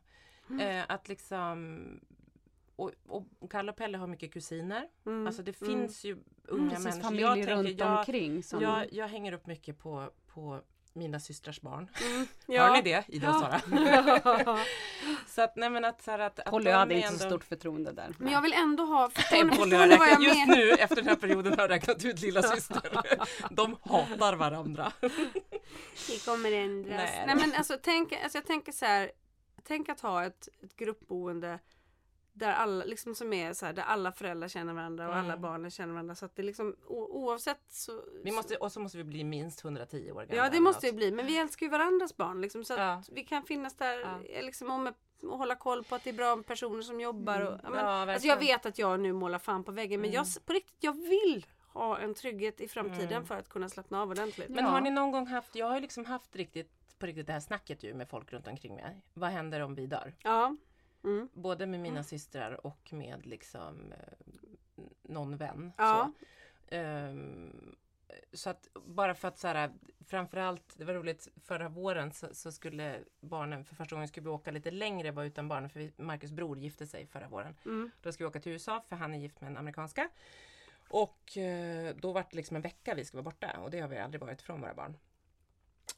[0.60, 2.00] Eh, att liksom...
[3.08, 4.88] Och, och Kalle och Pelle har mycket kusiner.
[5.06, 5.26] Mm.
[5.26, 5.72] Alltså det Mm.
[5.78, 6.16] finns ju
[6.48, 7.02] unga Precis, människor.
[7.02, 8.42] familj Jag, tänker, runt jag, omkring.
[8.42, 10.60] Som, jag, jag hänger upp mycket på, på
[10.92, 11.88] mina systrars barn.
[12.06, 12.26] Mm.
[12.60, 13.04] Hör ni det?
[13.08, 13.60] Ida och Ja.
[13.60, 14.58] Sara.
[15.26, 17.26] så att, nej men att, så här, att, att Polly de hade inte så ändå-
[17.26, 18.14] stort förtroende där.
[18.18, 20.70] Men jag vill ändå ha, förstår Nej, förstår Polly har vad jag räknat, just nu
[20.70, 22.82] efter den här perioden har jag räknat ut lilla syster.
[23.50, 24.92] De hatar varandra.
[26.08, 26.96] Det kommer ändras.
[26.96, 27.24] Nej.
[27.26, 29.12] Nej, men alltså, tänk, alltså jag tänker så här.
[29.64, 31.58] Tänk att ha ett, ett gruppboende
[32.32, 35.40] där alla, liksom som är så här, där alla föräldrar känner varandra och alla Mm.
[35.42, 36.14] barnen känner varandra.
[36.14, 38.04] Så att det liksom o, oavsett så...
[38.24, 40.36] Vi måste, och så måste vi bli minst 110 år gamla.
[40.36, 40.92] Ja det måste något.
[40.92, 41.12] det bli.
[41.12, 43.02] Men vi älskar ju varandras barn liksom, så att Ja.
[43.12, 44.22] vi kan finnas där Ja.
[44.24, 47.40] eh, liksom, och med, och hålla koll på att det är bra personer som jobbar.
[47.40, 50.10] Och, ja, men, Ja, alltså jag vet att jag nu målar fan på väggen men
[50.12, 54.02] jag, s- på riktigt, jag vill ha en trygghet i framtiden för att kunna slappna
[54.02, 54.48] av ordentligt.
[54.48, 57.32] Men har ni någon gång haft, jag har ju liksom haft riktigt, på riktigt det
[57.32, 59.02] här snacket ju med folk runt omkring mig.
[59.14, 60.14] Vad händer om vi dör?
[60.22, 60.56] Ja.
[61.04, 61.28] Mm.
[61.32, 65.72] Både med mina systrar och med liksom eh, någon vän.
[65.76, 66.12] Ja.
[66.68, 66.74] Så.
[66.74, 67.76] Ehm,
[68.32, 69.72] så att bara för att så här,
[70.06, 74.30] framförallt, det var roligt, förra våren så, så skulle barnen, för första gången skulle vi
[74.30, 77.56] åka lite längre, var utan barnen, för vi, Marcus bror gifte sig förra våren.
[77.64, 77.90] Mm.
[78.02, 80.08] Då ska vi åka till USA, för han är gift med en amerikanska.
[80.88, 83.88] Och eh, då var det liksom en vecka vi ska vara borta och det har
[83.88, 84.96] vi aldrig varit från våra barn.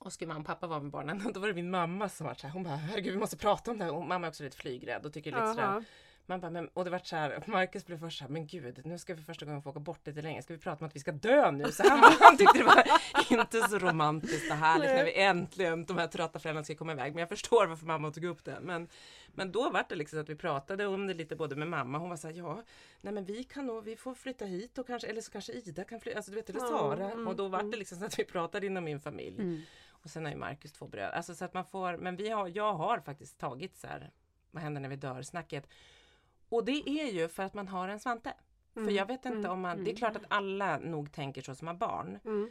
[0.05, 2.27] Och skulle mamma och pappa vara med barnen och då var det min mamma som
[2.27, 3.95] var så här, hon bara herregud vi måste prata om det här.
[3.95, 5.63] Och mamma är också lite flygrädd och tycker lite sådär.
[5.63, 5.85] Jaha.
[6.27, 8.81] Man bara, men, och det var så här, Marcus blev först så här, men gud,
[8.85, 10.43] nu ska vi för första gången få åka bort lite längre.
[10.43, 11.73] Ska vi prata om att vi ska dö nu?
[11.73, 12.85] Så han, han tyckte det var
[13.31, 17.13] inte så romantiskt och härligt när vi äntligen, de här trötta föräldrarna ska komma iväg.
[17.13, 18.59] Men jag förstår varför mamma tog upp det.
[18.61, 18.89] Men,
[19.27, 21.99] men då var det liksom så att vi pratade om det lite både med mamma.
[21.99, 22.63] Hon var så här, ja,
[23.01, 25.85] nej men vi kan nog, vi får flytta hit och kanske, eller så kanske Ida
[25.85, 27.11] kan flytta, alltså du vet, eller Sara.
[27.11, 27.71] mm, och då var mm.
[27.71, 29.41] det liksom så att vi pratade inom min familj.
[29.41, 29.63] Mm.
[30.05, 31.13] Och sen har ju Marcus två bröder.
[31.13, 34.11] Alltså så att man får, men vi har, jag har faktiskt tagit så här,
[34.51, 35.69] vad händer när vi dör snacket.
[36.49, 38.35] Och det är ju för att man har en Svante.
[38.75, 41.67] För jag vet inte om man, det är klart att alla nog tänker så som
[41.67, 42.19] har barn.
[42.25, 42.51] Mm.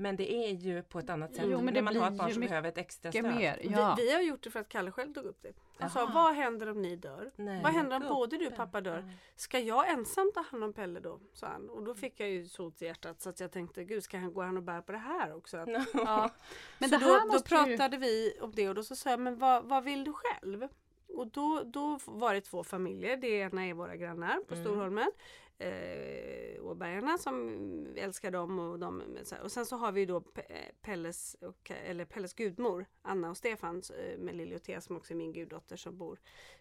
[0.00, 2.12] Men det är ju på ett annat sätt Jo, men när det man har ett
[2.12, 3.24] blir barn ju som mycket behöver ett extra stöd.
[3.24, 3.94] mer, ja.
[3.98, 5.52] Vi, vi har gjort det för att Kalle själv tog upp det.
[5.78, 7.30] Han sa, vad händer om ni dör?
[7.36, 9.12] Nej, vad händer om både du och pappa dör?
[9.36, 11.20] Ska jag ensam ta hand om Pelle då?
[11.32, 11.68] sa han.
[11.70, 14.32] Och då fick jag ju så till hjärtat så att jag tänkte, gud ska han
[14.32, 15.56] gå han och bära på det här också?
[15.94, 16.30] Ja.
[16.78, 17.76] Men så det då, här då måste ju...
[17.76, 20.68] pratade vi om det och då så sa jag, men vad, vad vill du själv?
[21.08, 23.16] Och då, då var det två familjer.
[23.16, 25.10] Det ena är våra grannar på Storholmen.
[25.58, 27.56] Eh, Åbergarna som
[27.96, 29.02] älskar dem och, de,
[29.42, 33.82] och sen så har vi då Pe- Pelles, och, eller Pelles gudmor Anna och Stefan
[33.98, 36.20] eh, med Lilly och Thea som också är min guddotter som bor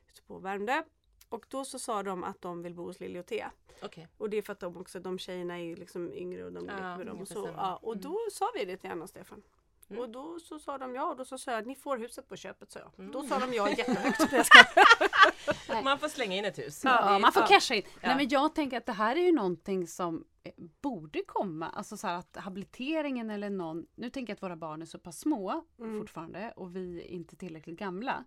[0.10, 0.84] ute på Värmdö.
[1.30, 3.52] Och då så sa de att de vill bo hos Lilly och Thea.
[3.82, 4.08] Okej.
[4.18, 6.74] Och det är för att de också, de tjejerna är liksom yngre och de Ja,
[6.74, 7.22] leker med dem.
[7.22, 9.44] Och, så, ja, och då sa vi det till Anna och Stefan.
[9.90, 10.02] Mm.
[10.02, 12.36] Och då så sa de ja och då så sa jag ni får huset på
[12.36, 12.92] köpet sa jag.
[13.00, 13.12] Mm.
[13.12, 14.20] Då sa de ja jättehögt.
[15.84, 16.82] Man får slänga in ett hus.
[16.84, 17.48] Ja, man får Ja.
[17.48, 17.82] casha in.
[17.86, 18.08] Ja.
[18.08, 21.70] Nej, men jag tänker att det här är ju någonting som eh, borde komma.
[21.70, 23.86] Alltså så här att habiliteringen eller någon.
[23.96, 26.00] Nu tänker jag att våra barn är så pass små Mm.
[26.00, 28.24] fortfarande och vi är inte tillräckligt gamla.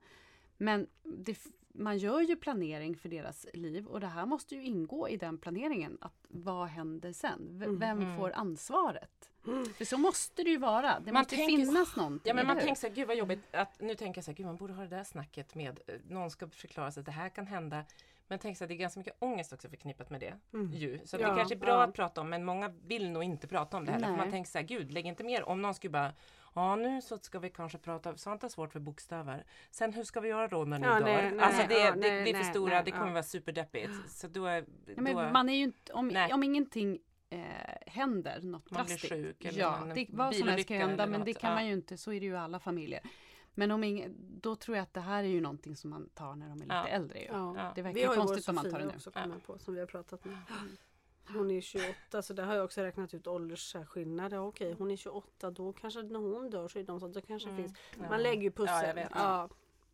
[0.57, 1.39] Men det,
[1.81, 5.39] man gör ju planering för deras liv och det här måste ju ingå i den
[5.39, 5.99] planeringen.
[6.01, 7.49] Att vad händer sen?
[7.59, 7.79] V- Mm.
[7.79, 9.31] Vem får ansvaret?
[9.77, 11.01] För så måste det ju vara.
[11.01, 12.29] Det Man måste tänker- finnas någonting.
[12.29, 13.41] Ja men man tänker såhär, gud vad jobbigt.
[13.55, 16.31] Att, nu tänker jag såhär, gud man borde ha det där snacket med, eh, någon
[16.31, 17.85] ska förklara sig att det här kan hända.
[18.29, 20.35] Men tänk så här, det är ganska mycket ångest också förknippat med det.
[20.73, 21.01] Ju.
[21.05, 21.83] Så Ja, det kanske är bra ja.
[21.85, 24.17] att prata om men många vill nog inte prata om det heller.
[24.17, 25.49] Man tänker såhär, gud lägg inte mer.
[25.49, 26.13] Om någon skulle bara,
[26.55, 29.45] ja nu så ska vi kanske prata, sånt är svårt för bokstäver.
[29.71, 31.01] Sen hur ska vi göra då när ni Ja, dör?
[31.05, 33.07] nej, nej, alltså det, ja, det, nej, det är för nej, stora, nej, det kommer
[33.07, 33.13] ja.
[33.13, 33.93] vara superdeppigt.
[34.11, 36.99] Så då är, Ja, då, men man är ju inte, om, om ingenting
[37.31, 37.39] eh,
[37.87, 39.09] händer, något Man blir drastiskt.
[39.13, 41.55] sjuk eller ja, det, vad som helst kan hända men det kan ja.
[41.55, 43.01] man ju inte, så är det ju i alla familjer.
[43.55, 46.35] Men om ing, då tror jag att det här är ju någonting som man tar
[46.35, 46.89] när de är lite Ja.
[46.89, 47.19] äldre.
[47.19, 47.27] Ju.
[47.27, 47.73] Ja.
[47.75, 48.91] Det verkar Vi har konstigt om man tar det nu.
[48.95, 50.39] också jag på som vi har pratat med.
[51.35, 54.33] Hon är 28 så det har jag också räknat ut åldersskillnad.
[54.33, 57.21] Ja, okej hon är 28 då kanske när hon dör så är de så då
[57.21, 57.73] kanske finns.
[58.11, 58.75] Man lägger ju pussel.
[58.75, 58.85] Mm.
[58.85, 59.11] Ja, jag vet.
[59.15, 59.49] Ja.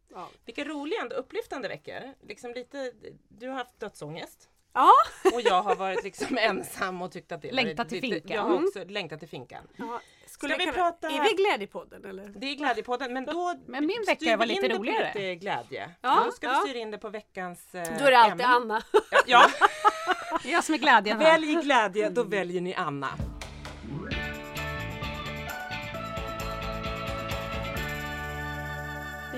[0.08, 0.28] Ja.
[0.44, 2.14] Vilka roliga ändå upplyftande veckor.
[2.22, 2.92] Liksom lite,
[3.28, 4.48] du har haft dödsångest.
[4.72, 4.90] Ja.
[5.34, 8.36] Och jag har varit liksom ensam och tyckt att det Längtat till finkan.
[8.36, 8.64] Jag har Mm.
[8.64, 9.68] också längtat till finkan.
[9.76, 10.00] Ja.
[10.38, 12.28] Ska vi jag prata- Är vi Glädjepodden eller?
[12.36, 15.06] Det är Glädjepodden men då Men min styr vecka var lite det roligare.
[15.14, 15.90] Lite glädje.
[16.00, 16.60] Ja, Då ska ja.
[16.64, 18.44] vi styra in det på veckans eh, Då är det alltid ämne.
[18.46, 18.82] Anna.
[19.26, 19.46] Ja,
[20.42, 21.24] Det är jag som är glädjen här.
[21.32, 23.08] välj glädje, då väljer ni Anna.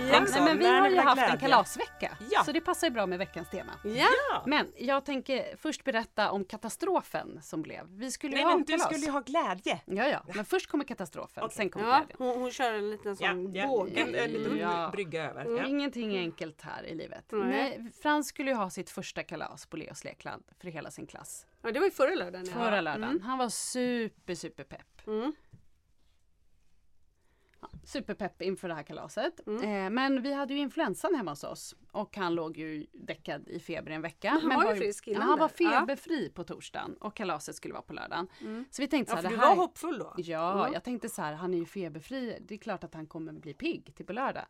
[0.09, 0.14] Ja.
[0.14, 1.40] Tänk så, Nej, men vi har ju haft en glädje.
[1.40, 2.16] kalasvecka.
[2.31, 2.44] Ja.
[2.44, 3.73] Så det passar ju bra med veckans tema.
[3.85, 4.42] Ja.
[4.47, 7.87] Men jag tänker först berätta om katastrofen som blev.
[7.88, 8.87] Vi skulle Nej ju ha men du kalas.
[8.87, 9.81] skulle ju ha glädje.
[9.85, 10.23] Ja, ja.
[10.35, 12.16] Men först kommer katastrofen, sen kommer Ja, glädjen.
[12.18, 13.66] hon, hon kör en liten sån ja.
[13.66, 14.01] båge.
[14.01, 14.88] En, en liten Ja.
[14.92, 15.44] brygga över.
[15.44, 15.57] Mm.
[15.57, 15.66] Ja.
[15.66, 17.25] Ingenting är enkelt här i livet.
[17.33, 17.47] Nej.
[17.49, 21.47] Nej, Frans skulle ju ha sitt första kalas på Leos lekland för hela sin klass.
[21.62, 22.47] Ja, det var ju förra lördagen.
[22.47, 23.11] Förra lördagen.
[23.11, 23.23] Mm.
[23.23, 25.01] Han var super, super pepp.
[27.73, 27.81] Mm.
[27.83, 29.47] Ja, superpepp inför det här kalaset.
[29.47, 29.63] Mm.
[29.85, 33.61] Eh, men vi hade ju influensan hemma hos oss och han låg ju däckad i
[33.61, 34.31] feber i en vecka.
[34.33, 35.65] Men han men var ju frisk ja, innan Han var där.
[35.65, 35.81] Ja.
[35.81, 38.29] feberfri på torsdagen och kalaset skulle vara på lördagen.
[38.71, 39.57] Så vi tänkte Ja, så för här, du det här...
[39.57, 40.15] var hoppfull då?
[40.17, 40.73] Ja, Mm.
[40.73, 42.39] jag tänkte så här, han är ju feberfri.
[42.41, 44.45] Det är klart att han kommer bli pigg till på lördag.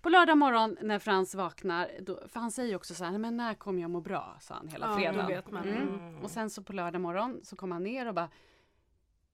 [0.00, 3.54] På lördag morgon när Frans vaknar, då, för han säger också så här, men när
[3.54, 4.36] kommer jag må bra?
[4.40, 5.26] sa han hela Ja, fredagen.
[5.26, 5.68] vet man.
[5.68, 6.16] Mm.
[6.24, 8.28] Och sen så på lördag morgon så kom han ner och bara,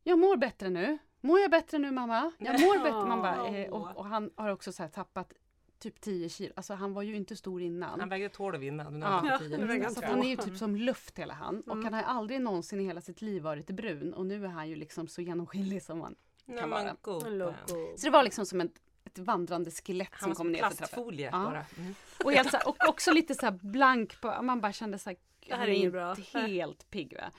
[0.02, 0.98] jag mår bättre nu.
[1.24, 2.32] Mår jag bättre nu mamma?
[2.38, 3.06] Jag mår bättre.
[3.08, 5.32] Man bara, eh, och, och han har också så här tappat
[5.78, 6.52] typ 10 kilo.
[6.56, 8.00] Alltså han var ju inte stor innan.
[8.00, 9.00] Han vägde 12 innan.
[9.00, 9.10] Nu Ja.
[9.10, 9.66] har han Ja, fått det 10.
[9.66, 11.60] var ganska Så att han är ju typ som luft hela han.
[11.60, 11.84] Och Mm.
[11.84, 14.14] han har aldrig någonsin i hela sitt liv varit brun.
[14.14, 17.30] Och nu är han ju liksom så genomskinlig som man Nej, kan men vara.
[17.30, 17.56] Loco.
[17.96, 21.26] Så det var liksom som ett, ett vandrande skelett Han som kom ner för plastfolie
[21.32, 21.44] Ja.
[21.44, 21.64] bara.
[21.78, 21.94] Mm.
[22.24, 25.52] Och, helt och också lite så här blank på, man bara kände så här, Det
[25.54, 26.14] här han är inte bra.
[26.46, 27.30] helt pigg va.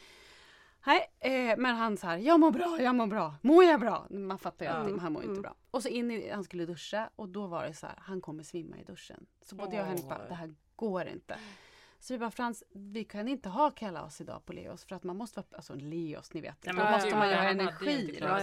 [0.85, 4.07] Nej, eh, men han så här, jag mår bra, jag mår bra, mår jag bra?
[4.09, 4.77] Man fattar ju Ja.
[4.77, 5.41] allting, men han mår inte Mm.
[5.41, 5.55] bra.
[5.71, 8.43] Och så in i, han skulle duscha och då var det så här, han kommer
[8.43, 9.25] svimma i duschen.
[9.45, 11.37] Så både jag och Henrik bara, det här går inte.
[11.99, 15.17] Så vi bara, Frans, vi kan inte ha kalas idag på Leos för att man
[15.17, 17.91] måste vara, alltså Leos ni vet, Ja, då men måste gud, man ju ha energi.
[18.01, 18.27] inte liksom.
[18.29, 18.41] Ja,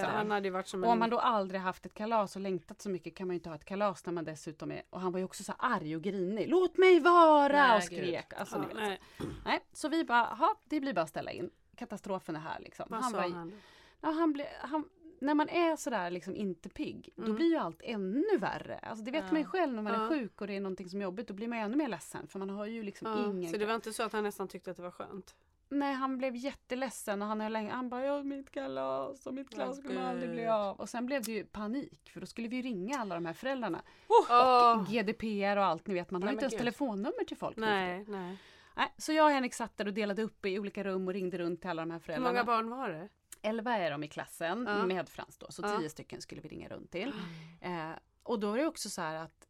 [0.73, 3.35] ja, Och om man då aldrig haft ett kalas och längtat så mycket kan man
[3.35, 5.53] ju inte ha ett kalas när man dessutom är, och han var ju också så
[5.59, 6.49] arg och grinig.
[6.49, 7.67] Låt mig vara!
[7.69, 8.33] Nej, och skrek.
[8.37, 8.77] Alltså, Ja, ni vet.
[8.77, 9.01] nej.
[9.45, 11.51] Nej, så vi bara, ha det blir bara att ställa in.
[11.81, 12.87] Katastrofen är här liksom.
[12.89, 13.51] Vad Han sa var, han?
[13.51, 13.57] då?
[14.01, 14.89] ja, han ble, han,
[15.19, 17.37] när man är sådär liksom inte pigg, då Mm.
[17.37, 18.79] blir ju allt ännu värre.
[18.79, 19.33] Alltså det vet Ja.
[19.33, 20.05] man ju själv när man Ja.
[20.05, 21.89] är sjuk och det är någonting som är jobbigt, då blir man ju ännu mer
[21.89, 23.51] ledsen för man har ju liksom Ja, ingen...
[23.53, 25.35] så det var inte så att han nästan tyckte att det var skönt?
[25.73, 29.51] Nej, han blev jätteledsen och han, höll länge, han bara ja, mitt kalas och mitt
[29.55, 30.77] kalas kommer aldrig bli av.
[30.81, 33.33] Och sen blev det ju panik för då skulle vi ju ringa alla de här
[33.33, 33.83] föräldrarna.
[34.09, 36.59] Åh, GDPR och allt ni vet, man har Nej, ju inte ens gud.
[36.59, 37.57] telefonnummer till folk.
[37.57, 38.37] nej, nej.
[38.81, 41.39] Nej, så jag och Henrik satt där och delade upp i olika rum och ringde
[41.39, 42.29] runt till alla de här Hur föräldrarna.
[42.33, 43.09] många barn var det?
[43.43, 44.87] Elva är de i klassen Ja.
[44.87, 45.79] med Frans då, så Ja.
[45.79, 47.13] tio stycken skulle vi ringa runt till.
[47.63, 47.91] Eh,
[48.23, 49.47] och då är det också så här att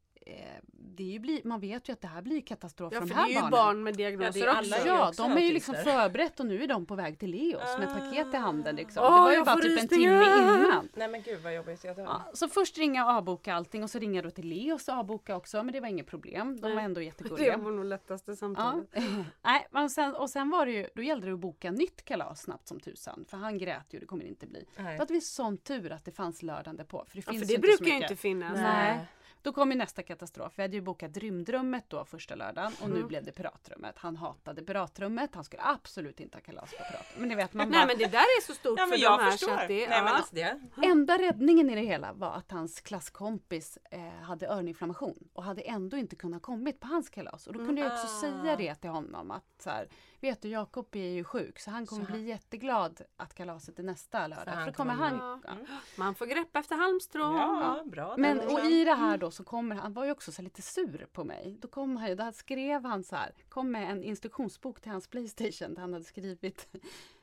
[0.73, 3.15] det är ju bli, man vet ju att det här blir katastrof Ja, för för
[3.15, 3.51] de det här är ju barnen.
[3.51, 6.47] barn med diagnoser Ja, det är alla Ja, också de är ju liksom förberett och
[6.47, 8.77] nu är de på väg till Leos med paket i handen.
[8.77, 9.05] Liksom.
[9.05, 10.89] Åh, det var ju bara typ en timme innan.
[10.95, 11.85] Nej men gud vad jobbigt.
[11.85, 11.99] Jag.
[11.99, 15.37] Ja, så först ringa och avboka allting och så ringa då till Leos och avboka
[15.37, 16.61] också men det var inget problem.
[16.61, 17.57] De var ändå Det jättegulliga.
[17.57, 18.37] var nog lättaste Ja.
[18.37, 18.89] samtalet.
[19.43, 22.43] Nej, men sen, och sen var det ju, då gällde det att boka nytt kalas
[22.43, 23.25] snabbt som tusan.
[23.29, 24.65] För han grät ju, det kommer det inte bli.
[24.77, 24.97] Nej.
[24.97, 27.05] Då hade vi sån tur att det fanns lördagen därpå.
[27.09, 28.53] För det Ja, finns för ju det inte brukar ju inte finnas.
[28.59, 29.07] Nej.
[29.43, 30.53] Då kom ju nästa katastrof.
[30.57, 33.09] Vi hade ju bokat rymdrummet då första lördagen och nu Mm.
[33.09, 33.99] blev det piratrummet.
[33.99, 35.35] Han hatade piratrummet.
[35.35, 37.17] Han skulle absolut inte ha kalas på piratrummet.
[37.19, 39.05] Men ni vet man Nej men det där är så stort Ja för men de
[39.05, 39.47] jag här förstår.
[39.49, 40.61] så att det, Nej men alltså det.
[40.83, 45.97] Enda räddningen i det hela var att hans klasskompis eh, hade öroninflammation och hade ändå
[45.97, 47.47] inte kunnat kommit på hans kalas.
[47.47, 48.21] Och då kunde jag också Ah.
[48.21, 49.89] säga det till honom att så här,
[50.21, 53.83] vet du Jakob är ju sjuk så han kommer Så- bli jätteglad att kalaset är
[53.83, 54.45] nästa lördag.
[54.45, 55.57] För, han då kommer han, ja.
[55.97, 57.37] Man får greppa efter halmstrån.
[57.37, 58.15] Ja, bra.
[58.19, 61.07] Men och i det här då så kommer han, var ju också så lite sur
[61.13, 61.57] på mig.
[61.61, 65.09] Då kom han ju, där skrev han så här, kom med en instruktionsbok till hans
[65.09, 66.69] Playstation där han hade skrivit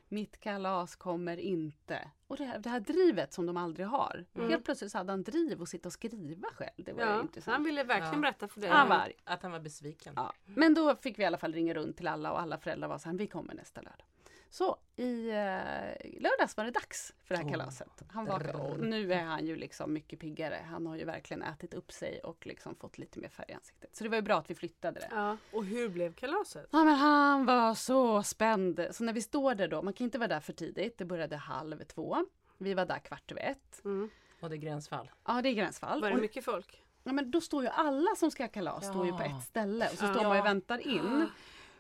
[0.10, 2.12] Mitt kalas kommer inte.
[2.28, 4.26] Och det här, det här drivet som de aldrig har.
[4.50, 6.72] Helt plötsligt så hade han driv att sitta och skriva själv.
[6.78, 7.54] Det var Ja, intressant.
[7.56, 8.20] han ville verkligen Ja.
[8.22, 8.70] berätta för dig.
[8.70, 9.14] Han var.
[9.24, 10.14] Att han var besviken.
[10.16, 10.34] Ja.
[10.46, 12.98] Men då fick vi i alla fall ringa runt till alla och alla föräldrar var
[12.98, 14.06] så här, vi kommer nästa lördag.
[14.50, 17.52] Så i eh, lördags var det dags för det här Oh.
[17.52, 18.04] kalaset.
[18.10, 20.60] Han var, och nu är han ju liksom mycket piggare.
[20.70, 23.96] Han har ju verkligen ätit upp sig och liksom fått lite mer färg i ansiktet.
[23.96, 25.08] Så det var ju bra att vi flyttade det.
[25.12, 25.38] Ja.
[25.52, 26.68] Och hur blev kalaset?
[26.72, 28.88] Ja men han var så spänd.
[28.92, 30.98] Så när vi står där då, man kan inte vara där för tidigt.
[30.98, 32.26] Det började halv två.
[32.58, 33.82] Vi var där kvart över ett.
[33.86, 34.10] Mm.
[34.40, 35.12] Och det är gränsfall.
[35.26, 36.02] Ja det är gränsfall.
[36.02, 36.84] Var det mycket folk?
[37.04, 39.38] Ja men då står ju alla som ska ha kalas står ju på Ja.
[39.38, 40.14] ett ställe och så Ja.
[40.14, 41.30] står man och väntar in.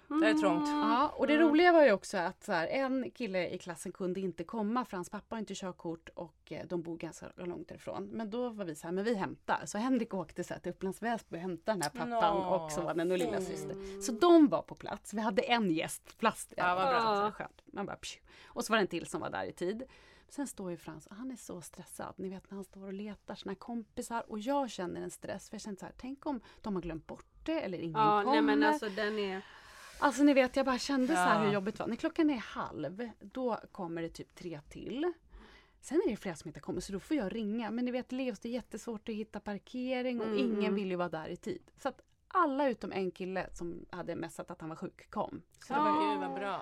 [0.07, 0.67] Det är trångt.
[0.67, 4.19] Ja, och det roliga var ju också att så här, en kille i klassen kunde
[4.19, 8.03] inte komma för hans pappa har inte körkort och eh, de bor ganska långt ifrån.
[8.07, 9.61] Men då var vi så här, men vi hämtar.
[9.65, 12.71] Så Henrik åkte så här, till Upplands Väsby och hämtade den här pappan Nå, och
[12.71, 13.47] sonen och lilla fint.
[13.47, 14.01] syster.
[14.01, 15.13] Så de var på plats.
[15.13, 16.53] Vi hade en gäst, plast.
[16.57, 16.99] Ja, vad bra.
[16.99, 17.61] Så här, skönt.
[17.65, 17.97] Man bara,
[18.47, 19.83] och så var det en till som var där i tid.
[20.29, 22.13] Sen står ju Frans och han är så stressad.
[22.17, 25.55] Ni vet när han står och letar sina kompisar och jag känner en stress för
[25.55, 28.31] jag känner så här, tänk om de har glömt bort det eller ingen Ja, kommer.
[28.33, 29.41] nej men alltså den är...
[29.99, 31.45] Alltså ni vet jag bara kände så här Ja.
[31.45, 31.87] hur jobbigt det var.
[31.87, 35.13] När klockan är halv då kommer det typ tre till.
[35.81, 37.71] Sen är det flera som inte kommer så då får jag ringa.
[37.71, 40.37] Men ni vet Leos det är jättesvårt att hitta parkering och Mm.
[40.39, 41.71] ingen vill ju vara där i tid.
[41.77, 45.41] Så att alla utom en kille som hade messat att han var sjuk kom.
[45.67, 46.11] Så det var, Ja.
[46.11, 46.61] Gud vad bra.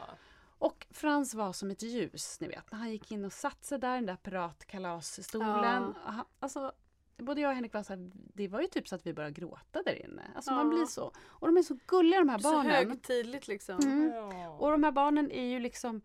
[0.59, 2.71] och Frans var som ett ljus, ni vet.
[2.71, 5.93] När han gick in och satte sig där, den där piratkalasstolen.
[6.03, 6.71] Han- Alltså,
[7.17, 9.33] både jag och Henrik var så här, det var ju typ så att vi började
[9.41, 10.31] gråta där inne.
[10.35, 10.75] Alltså man Ja.
[10.75, 11.11] blir så.
[11.25, 12.71] Och de är så gulliga de här Så barnen.
[12.71, 13.79] högtidligt liksom.
[13.79, 14.11] Mm.
[14.39, 14.49] Ja.
[14.49, 16.01] Och de här barnen är ju liksom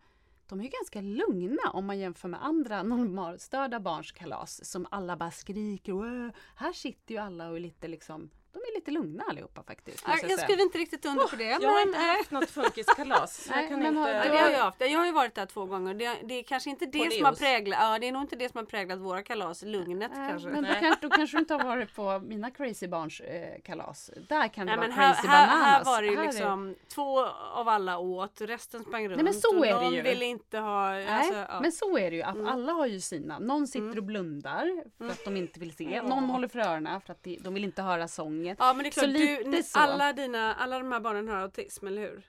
[0.47, 5.17] de är ju ganska lugna om man jämför med andra normalstörda barns kalas som alla
[5.17, 6.33] bara skriker.
[6.55, 10.03] Här sitter ju alla och är lite liksom, de är lite lugna allihopa faktiskt.
[10.07, 10.37] Jag säga.
[10.37, 11.43] skriver inte riktigt under på det.
[11.43, 13.47] Jag har men, inte eh, haft något funkiskalas.
[13.49, 14.27] Nej, jag kan men har- inte...
[14.27, 14.81] Ja, det har jag haft.
[14.81, 15.93] Jag har ju varit där två gånger.
[15.93, 18.49] Det, det är kanske inte det som har präglat, ja det är nog inte det
[18.51, 20.49] som har präglat våra kalas, lugnet Nej, kanske.
[20.49, 20.77] men då, Nej.
[20.81, 24.11] kanske, då kanske du inte har varit på mina crazy barns eh, kalas.
[24.29, 25.77] Där kan det Nej vara crazy här, bananas.
[25.77, 29.21] här var det ju Här är- liksom två av alla åt, resten sprang runt.
[29.21, 30.01] men så och är det ju.
[30.01, 30.89] ville inte ha...
[30.91, 31.59] Nej, Alltså, ja.
[31.61, 32.23] men så är det ju.
[32.23, 32.47] Att Mm.
[32.47, 33.39] alla har ju sina.
[33.39, 36.01] Någon sitter och blundar för att de inte vill se.
[36.01, 38.40] Någon håller för öronen för att de, de vill inte höra sången.
[38.41, 38.55] Sängen.
[38.59, 39.79] Ja men det är Så klart, du, lite ni, så.
[39.79, 42.23] alla, dina, alla de här barnen har autism, eller hur?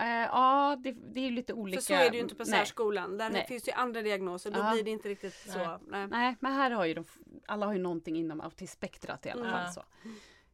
[0.00, 1.76] Eh, ja, det, det är ju lite olika.
[1.80, 3.18] För så är det ju inte på särskolan.
[3.18, 3.46] Där Nej.
[3.48, 4.50] finns ju andra diagnoser.
[4.50, 4.72] Då Ja.
[4.72, 5.78] blir det inte riktigt så.
[5.86, 6.06] Nej.
[6.06, 7.04] Nej, men här har ju de,
[7.46, 9.52] alla har ju någonting inom autismspektrat i alla Mm.
[9.52, 9.72] fall.
[9.72, 9.82] Så.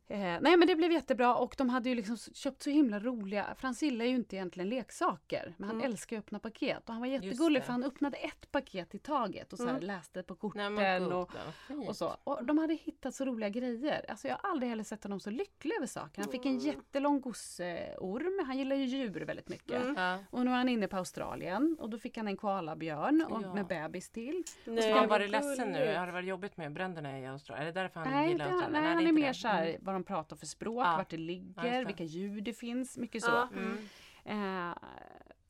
[0.09, 3.55] Eh, nej men det blev jättebra och de hade ju liksom köpt så himla roliga,
[3.57, 5.91] för han gillar ju inte egentligen leksaker, men han Mm.
[5.91, 6.83] älskar att öppna paket.
[6.89, 7.67] Och han var jättegullig det.
[7.67, 9.83] för han öppnade ett paket i taget och så här Mm.
[9.85, 11.31] läste på korten Nej, men och,
[11.89, 12.17] och så.
[12.25, 14.05] Och de hade hittat så roliga grejer.
[14.09, 16.23] Alltså jag har aldrig heller sett honom så lycklig över saker.
[16.23, 16.65] Han fick en Mm.
[16.67, 19.85] jättelång gosseorm, han gillar ju djur väldigt mycket.
[19.85, 20.25] Mm.
[20.31, 23.55] Och nu är han inne på Australien och då fick han en koalabjörn och Ja.
[23.55, 24.45] med bebis till.
[24.65, 25.95] Nej, Har han vad varit ledsen nu?
[25.95, 27.69] Har det varit jobbigt med bränderna i Australien?
[27.69, 28.73] Är det därför han Nej, gillar Australien?
[28.73, 29.79] nej, det han är mer det.
[29.97, 30.03] Mm.
[30.03, 30.97] de pratar för språk, Ja.
[30.97, 31.85] vart det Ja, ligger, det.
[31.85, 33.31] vilka djur det finns, mycket så.
[33.31, 33.49] Ja.
[33.53, 33.79] Mm.
[34.25, 34.75] Eh,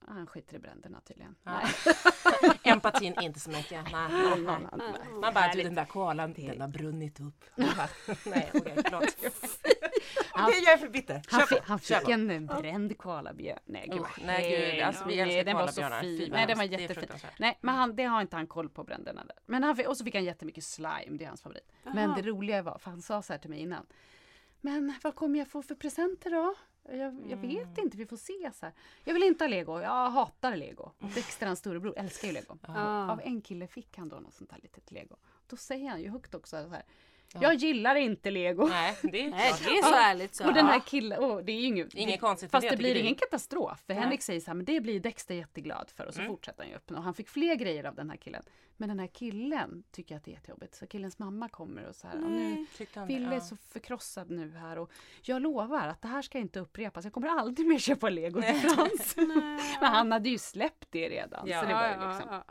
[0.08, 1.34] han skiter i bränderna tydligen.
[1.42, 1.60] Ja.
[2.62, 3.92] Empatin inte så mycket.
[3.92, 4.58] Nej, nej, nej.
[4.76, 5.08] nej.
[5.20, 7.44] Man bara, du den där kolan, den har brunnit upp.
[7.56, 9.16] Nej, okej, förlåt.
[10.32, 11.22] Han- Okej, jag är för bitter.
[11.28, 13.58] Han, på, han fick en bränd koalabjörn.
[13.64, 16.18] Nej gud vad nej, gud, alltså, vi älskar den var så fin.
[16.18, 17.08] Fy, Nej den var är jättefin.
[17.38, 19.36] Nej men han, det har inte han koll på bränderna där.
[19.46, 21.72] Men han, fick- och så fick han jättemycket slime, det är hans favorit.
[21.82, 23.86] Men det roliga var, för han sa så här till mig innan.
[24.60, 26.54] Men vad kommer jag få för presenter då?
[26.88, 27.40] Jag, jag Mm.
[27.48, 28.50] vet inte, vi får se.
[28.54, 28.74] Så här.
[29.04, 30.90] Jag vill inte ha lego, jag hatar lego.
[31.14, 32.58] Dexter, hans storebror, älskar ju lego.
[32.66, 33.10] Ja.
[33.12, 35.16] Av en kille fick han då något sånt här litet lego.
[35.46, 36.82] Då säger han ju högt också så här.
[37.40, 38.66] Jag gillar inte lego.
[38.66, 40.46] Nej, det är Nej, det är så ärligt så.
[40.46, 42.76] Och den här killen, oh, det är ju inget, Inget det- konstigt Fast det, det
[42.76, 43.82] blir tycker ingen katastrof.
[43.86, 44.02] För Nej.
[44.02, 46.06] Henrik säger så här, men det blir Dexter jätteglad för.
[46.06, 46.32] Och så Mm.
[46.32, 46.98] fortsätter han ju öppna.
[46.98, 48.42] Och han fick fler grejer av den här killen.
[48.78, 50.74] Men den här killen tycker att det är jättejobbigt.
[50.74, 53.04] Så killens mamma kommer och så här, och nu det?
[53.06, 53.40] Ville är Ja.
[53.40, 54.90] så förkrossad nu här och
[55.22, 57.04] jag lovar att det här ska inte upprepas.
[57.04, 59.16] Jag kommer aldrig mer köpa lego till Frans.
[59.80, 61.46] Men han hade ju släppt det redan.
[61.48, 61.60] Ja.
[61.60, 62.42] så det var ju Ja, ja, liksom.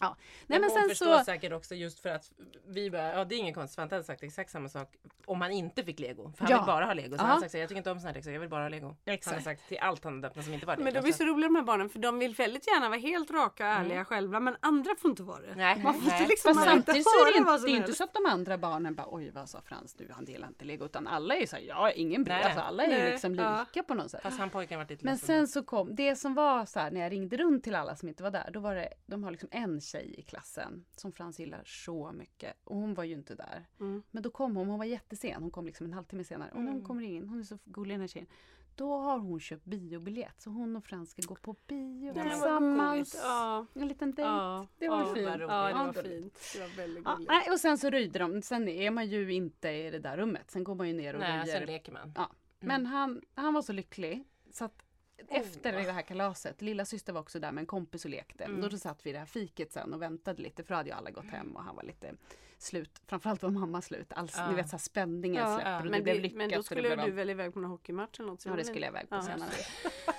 [0.00, 0.16] Ja.
[0.46, 1.24] Nej men hon sen förstår så.
[1.24, 2.30] säkert också just för att
[2.66, 4.94] vi bara, ja det är ingen konstigt, Svante hade sagt exakt samma sak
[5.26, 6.32] om han inte fick lego.
[6.36, 6.58] För han Ja.
[6.58, 7.16] vill bara ha lego.
[7.16, 8.62] Så han har sagt så jag tycker inte om såna här leksaker, jag vill bara
[8.62, 8.96] ha lego.
[9.04, 9.26] Exakt.
[9.26, 10.84] Han har sagt till allt han hade öppnat som inte var lego.
[10.84, 13.30] Men de är så roliga de här barnen för de vill väldigt gärna vara helt
[13.30, 15.54] raka och ärliga själva men andra får inte vara det.
[15.56, 16.16] Nej, Man får nej.
[16.16, 18.26] inte liksom Fast man samtidigt så är det, inte, det är inte så att de
[18.26, 21.40] andra barnen bara oj vad sa Frans nu han delar inte lego utan alla är
[21.40, 23.60] ju såhär ja ingen bryr alltså, alla är ju liksom ja.
[23.60, 24.22] lika på något sätt.
[24.22, 27.00] Fast han pojken varit lite Men sen så kom det som var så här när
[27.00, 28.50] jag ringde runt till alla som inte var där.
[28.52, 32.56] Då var det, de har liksom en tjej i klassen som Frans gillar så mycket
[32.64, 33.66] och hon var ju inte där.
[33.80, 34.02] Mm.
[34.10, 36.50] Men då kom hon, hon var jättesen, hon kom liksom en halvtimme senare.
[36.50, 38.28] Och när hon kommer in, hon är så gullig den här tjejen.
[38.74, 43.16] Då har hon köpt biobiljett så hon och Frans ska gå på bio Nej, tillsammans.
[43.22, 43.66] Ja.
[43.74, 44.30] En liten dejt.
[44.30, 44.66] Ja.
[44.78, 45.26] Det var ja, fint.
[45.26, 46.38] Ja, det var fint.
[46.54, 47.30] Det var väldigt Ja, gulligt.
[47.30, 48.42] nej, och sen så röjde de.
[48.42, 50.50] Sen är man ju inte i det där rummet.
[50.50, 51.58] Sen går man ju ner och Nej, röjer.
[51.58, 52.12] sen leker man.
[52.16, 52.30] Ja.
[52.60, 54.24] Men han, han var så lycklig.
[54.52, 54.85] Så att
[55.28, 58.44] efter det här kalaset, lilla syster var också där med en kompis och lekte.
[58.44, 58.60] Mm.
[58.60, 60.88] Då, då satt vi i det här fiket sen och väntade lite för då hade
[60.88, 62.14] ju alla gått hem och han var lite
[62.58, 63.02] slut.
[63.06, 64.12] Framförallt var mamma slut.
[64.12, 64.50] Alltså, Ja.
[64.50, 66.36] Ni vet så här spänningen Ja, släpper och det men, blev lyckat.
[66.38, 68.44] men då skulle du väl iväg på någon hockeymatch eller något?
[68.46, 69.22] Ja det skulle jag iväg på Ja.
[69.22, 69.50] senare.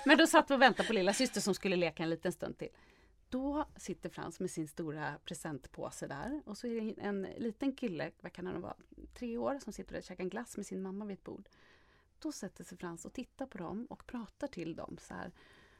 [0.06, 2.58] Men då satt vi och väntade på lilla syster som skulle leka en liten stund
[2.58, 2.68] till.
[3.30, 8.10] Då sitter Frans med sin stora presentpåse där och så är det en liten kille,
[8.20, 8.74] vad kan han vara,
[9.14, 11.48] tre år som sitter och käkar en glass med sin mamma vid ett bord.
[12.20, 15.32] Då sätter sig Frans och tittar på dem och pratar till dem så här.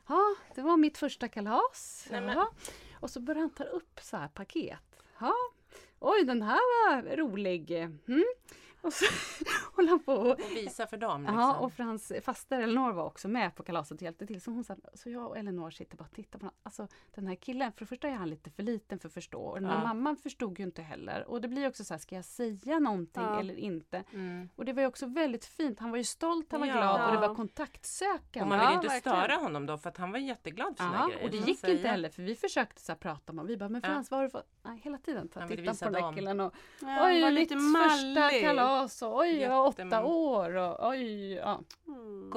[0.09, 2.09] Ja, det var mitt första kalas.
[2.11, 2.49] Jaha.
[2.93, 5.03] Och så börjar han ta upp så här paket.
[5.21, 5.35] Ja,
[5.99, 7.71] oj den här var rolig.
[7.71, 8.25] Mm.
[8.89, 9.05] Och så
[9.77, 11.23] håller han på och Och visa för dem.
[11.23, 11.39] Liksom.
[11.39, 14.41] Ja, och Frans faster Elinor var också med på kalaset och hjälpte till.
[14.41, 16.55] Så, hon sa, så jag och Elinor sitter bara och tittar på honom.
[16.63, 19.41] Alltså den här killen, för det första är han lite för liten för att förstå.
[19.43, 19.85] Och den här Ja.
[19.89, 21.25] mamman förstod ju inte heller.
[21.29, 23.41] Och det blir också så här, ska jag säga någonting Ja.
[23.41, 24.05] eller inte?
[24.13, 24.49] Mm.
[24.57, 25.81] Och det var ju också väldigt fint.
[25.81, 26.73] Han var ju stolt, han var Ja.
[26.75, 27.29] glad och det Ja.
[27.29, 28.41] var kontaktsökande.
[28.43, 29.17] Och man vill Ja, ju inte verkligen.
[29.19, 31.25] störa honom då för att han var jätteglad för sina Ja, grejer.
[31.25, 33.47] och det gick inte heller för vi försökte så här prata med honom.
[33.47, 33.89] Vi bara, men Ja.
[33.89, 34.49] Frans vad har du fått?
[34.63, 36.15] Nej, hela tiden ville titta på den där dem.
[36.15, 38.41] killen och Ja, oj, var mitt lite första mallig.
[38.85, 41.61] Och oj, jag var åtta år och oj, ja.
[41.89, 42.31] Mm.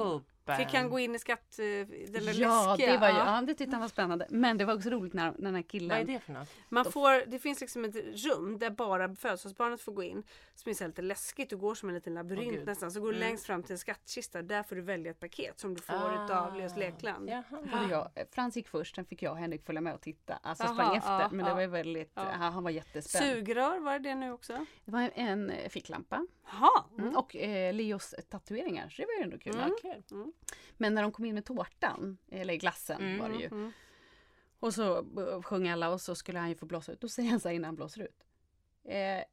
[0.46, 1.58] Fick han gå in i skatt...
[1.58, 1.86] eh, Ja,
[2.20, 2.74] läskiga?
[2.76, 3.42] det var ju, Ja.
[3.46, 4.26] det tyckte han var spännande.
[4.30, 5.88] Men det var också roligt när, när den här killen...
[5.88, 6.48] Vad är det för något?
[6.68, 10.22] Man får, det finns liksom ett rum där bara födelsedagsbarnet får gå in.
[10.54, 11.50] Som är så lite läskigt.
[11.50, 12.66] Du går som en liten labyrint Gud.
[12.66, 12.92] nästan.
[12.92, 13.28] Så går du Mm.
[13.28, 14.42] längst fram till en skattkista.
[14.42, 16.24] Där får du välja ett paket som du får Ah.
[16.24, 17.30] utav Leos Lekland.
[17.90, 20.38] Jag, Frans gick först, sen fick jag och Henrik följa med och titta.
[20.42, 21.10] Alltså Aha, sprang efter.
[21.20, 21.54] ja, men det ja.
[21.54, 22.22] var väldigt, Ja.
[22.22, 23.24] han, var jättespänd.
[23.24, 24.66] Sugrör, var det det nu också?
[24.84, 26.26] Det var en, en eh, ficklampa.
[26.52, 26.84] Jaha.
[26.98, 27.16] Mm.
[27.16, 29.54] Och eh, Leos tatueringar, så det var ju ändå kul.
[29.54, 29.70] Mm.
[29.82, 30.31] Kul.
[30.76, 33.46] Men när de kom in med tårtan, eller glassen Mm, var det ju.
[33.46, 33.72] Mm.
[34.60, 37.00] Och så eh, sjöng alla och så skulle han ju få blåsa ut.
[37.00, 38.24] Då säger han så här innan han blåser ut.
[38.84, 39.24] Eh,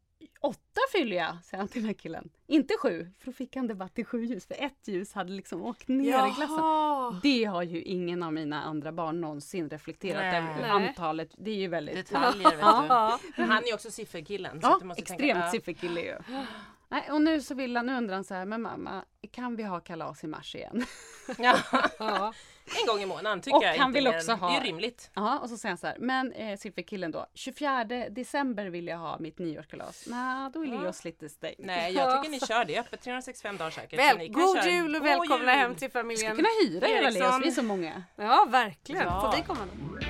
[0.42, 2.30] åtta fyller jag, säger han till den här killen.
[2.48, 4.46] Inte sju, för då fick han det bara till sju ljus.
[4.46, 6.48] För ett ljus hade liksom åkt ner i glassen.
[6.50, 7.20] Jaha.
[7.24, 10.70] Det har ju ingen av mina andra barn någonsin reflekterat över.
[10.70, 11.96] Antalet, det är ju väldigt...
[11.96, 13.42] Detaljer vet du.
[13.42, 14.62] Men han är ju också sifferkillen.
[14.62, 16.18] så Ja, att du måste extremt tänka, sifferkille ju.
[16.92, 19.64] Nej, och nu så vill han, nu undrar han så här, men mamma, kan vi
[19.64, 20.86] ha kalas i mars igen?
[21.38, 21.58] Ja.
[22.00, 22.34] Ja.
[22.82, 25.12] En gång i månaden tycker Och jag han vill mer också ha- Det är rimligt.
[25.14, 28.98] Ja, och så säger han så här, men eh, sifferkillen då, 24 december vill jag
[28.98, 30.04] ha mitt nyårskalas.
[30.08, 30.82] Nej, då är Ja.
[30.82, 31.56] Leos lite stängd.
[31.60, 32.80] Nej, jag tycker ni kör det.
[32.80, 34.00] Öppet 365 dagar säkert.
[34.00, 35.60] Väl, god köra- jul och God välkomna jul!
[35.62, 36.36] hem till Ska familjen.
[36.36, 37.14] kunna hyra Eriksson.
[37.22, 38.04] Leos, vi är så många.
[38.16, 39.02] Ja, verkligen.
[39.04, 39.22] Ja.
[39.32, 40.09] Får vi komma då?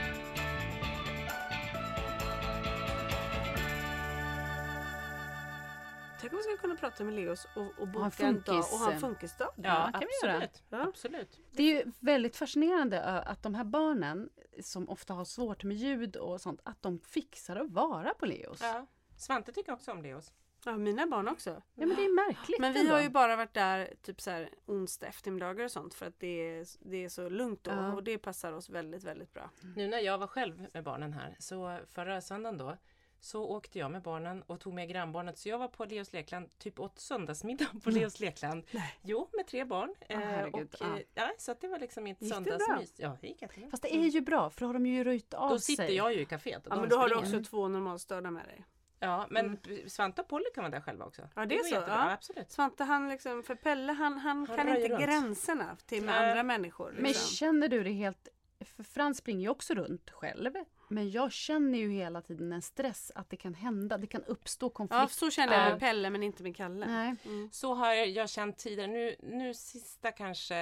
[6.29, 8.91] Tänk om vi skulle kunna prata med Leos och, och boka en dag och ha
[8.91, 9.53] en funkis- funkisdag.
[9.55, 10.35] Ja, kan vi göra.
[10.43, 10.63] absolut.
[10.69, 10.81] Ja.
[10.87, 11.39] absolut.
[11.51, 14.29] Det är ju väldigt fascinerande att de här barnen
[14.61, 18.61] som ofta har svårt med ljud och sånt, att de fixar att vara på Leos.
[18.61, 18.85] Ja, Ja.
[19.17, 20.33] Svante tycker också om Leos.
[20.65, 21.61] Ja, mina barn också.
[21.73, 22.93] men det är märkligt Men vi ändå.
[22.93, 26.27] har ju bara varit där typ så här onsdag eftermiddagar och sånt för att det
[26.59, 27.93] är, det är så lugnt då Ja.
[27.93, 29.49] och det passar oss väldigt, väldigt bra.
[29.75, 32.77] Nu när jag var själv med barnen här, så förra söndagen då,
[33.21, 35.37] så åkte jag med barnen och tog med grannbarnet.
[35.37, 38.63] Så jag var på Leos lekland, typ åt söndagsmiddag på Leos lekland.
[39.01, 39.95] Jo, med tre barn.
[40.09, 40.97] Herregud, och, ja.
[40.97, 42.93] eh, ja, så att det var liksom mitt Gick det söndagsmys.
[42.97, 43.69] Ja, det gick jättebra.
[43.69, 45.95] Fast det är ju bra, för då har de ju röjt av Då sitter sig.
[45.95, 46.67] jag ju i kaféet.
[46.67, 48.65] och Ja, men då har du också två normalstörda med dig.
[49.01, 49.57] Ja, men
[49.87, 51.21] Svante och Polly kan vara där själva också.
[51.35, 52.11] Ja, det är var så, jättebra, ja.
[52.11, 52.51] absolut.
[52.51, 55.01] Svante han liksom, för Pelle han, han, Han kan inte runt.
[55.01, 56.29] gränserna till med Nej.
[56.29, 56.91] andra människor.
[56.95, 57.35] Men Liksom.
[57.35, 58.27] känner du det helt...
[58.75, 60.53] För Frans springer ju också runt själv.
[60.89, 63.97] Men jag känner ju hela tiden en stress att det kan hända.
[63.97, 65.01] Det kan uppstå konflikter.
[65.01, 65.69] Ja, så känner jag Ja.
[65.69, 66.85] med Pelle men inte med Kalle.
[66.85, 67.15] Nej.
[67.25, 67.49] Mm.
[67.51, 68.87] Så har jag känt tidigare.
[68.91, 70.55] Nu, nu sista kanske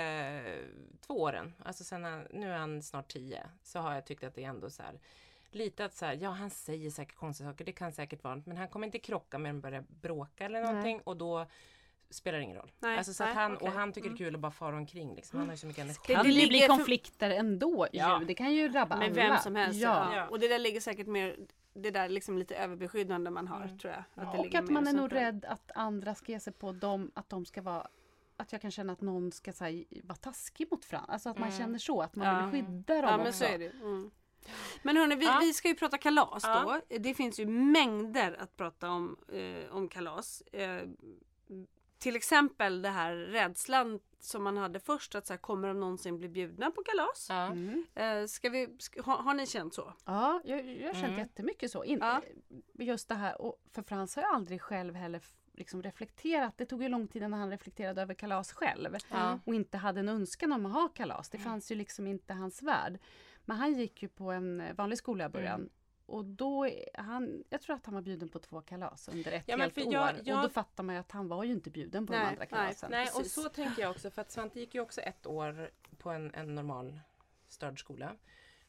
[1.02, 4.36] två åren, alltså sen han, nu är han snart tio, så har jag tyckt att
[4.36, 5.00] det är ändå så här
[5.52, 8.58] lite att så här, ja han säger säkert konstiga saker, det kan säkert vara men
[8.58, 11.46] han kommer inte krocka med dem börja bråka eller någonting och då
[12.10, 12.72] spelar ingen roll.
[12.80, 13.68] Nej, alltså så att nej, han, okej.
[13.68, 15.40] Och han tycker det är kul att bara fara omkring liksom.
[15.40, 16.00] Han har ju så mycket energi.
[16.08, 18.20] Det- det det, ju bli ligger för- konflikter ändå Ja.
[18.20, 18.26] ju.
[18.26, 19.16] Det kan ju drabba Med alla.
[19.16, 19.80] vem som helst.
[19.82, 20.16] Ja.
[20.16, 20.28] Ja.
[20.28, 21.38] Och det där ligger säkert mer,
[21.74, 23.78] det där liksom lite överbeskyddande man har Mm.
[23.80, 24.04] tror jag.
[24.26, 27.12] Att det Och att man är nog rädd att andra ska ge sig på dem,
[27.16, 27.88] att de ska vara
[28.40, 31.06] att jag kan känna att någon ska så här, vara taskig mot Frans.
[31.10, 31.60] Alltså att man Mm.
[31.60, 32.46] känner så, att man Ja.
[32.46, 33.40] vill skydda dem Ja men också.
[33.40, 33.70] så är det.
[33.70, 34.12] Mm.
[34.84, 35.38] Men hörni, vi, Ja.
[35.42, 36.80] vi ska ju prata kalas Ja.
[36.90, 36.98] då.
[37.00, 40.42] Det finns ju mängder att prata om, eh, om kalas.
[40.42, 40.82] Eh,
[42.00, 46.18] till exempel det här rädslan som man hade först att så här, kommer de någonsin
[46.18, 47.26] bli bjudna på kalas?
[47.30, 47.46] Ja.
[47.46, 47.86] Mm.
[47.96, 49.94] Eh, ska vi, ska, har, har ni känt så?
[50.06, 51.20] Ja, jag, jag har känt Mm.
[51.20, 51.84] jättemycket så.
[51.84, 52.22] In, Ja.
[52.74, 55.22] Just det här, och för Frans har jag aldrig själv heller
[55.54, 56.58] liksom reflekterat.
[56.58, 58.96] Det tog ju lång tid innan han reflekterade över kalas själv.
[59.12, 59.40] Ja.
[59.46, 61.30] Och inte hade en önskan om att ha kalas.
[61.30, 63.00] Det fanns ju liksom inte hans värld.
[63.46, 65.60] Men han gick ju på en eh, vanlig skola i början.
[65.60, 65.70] Mm.
[66.08, 69.58] Och då, han, jag tror att han var bjuden på två kalas under ett Ja,
[69.58, 69.94] helt år.
[69.94, 72.20] jag- jag- Och då fattar man ju att han var ju inte bjuden på de
[72.20, 72.92] Nej, andra nej, kalasen.
[72.92, 73.34] Nej, och Precis.
[73.34, 76.56] så tänker jag också för att Svante gick ju också ett år på en, en
[76.56, 77.00] normal
[77.48, 78.16] störd skola.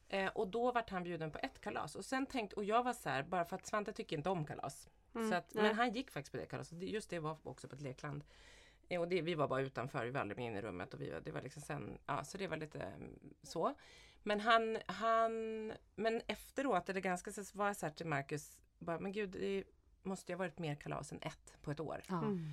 [0.08, 1.94] Eh, och då vart han bjuden på ett kalas.
[1.96, 4.44] Och sen tänkte, och jag var så här, bara för att Svante tycker inte om
[4.46, 4.88] kalas.
[5.14, 5.64] Mm, så att, nej.
[5.64, 6.82] men han gick faktiskt på det kalaset.
[6.82, 8.24] Just det var också på ett lekland.
[8.88, 10.94] Eh, och det, vi var bara utanför, vi var aldrig med in i rummet.
[10.94, 13.74] Och vi, det var liksom sen, ja, så det var lite mm, så.
[14.28, 15.32] Men han, han,
[15.96, 19.64] men efteråt, eller ganska så var jag så här till Marcus, bara, men gud, det
[20.02, 22.02] måste ju ha varit mer kalas än ett på ett år.
[22.08, 22.50] Mm.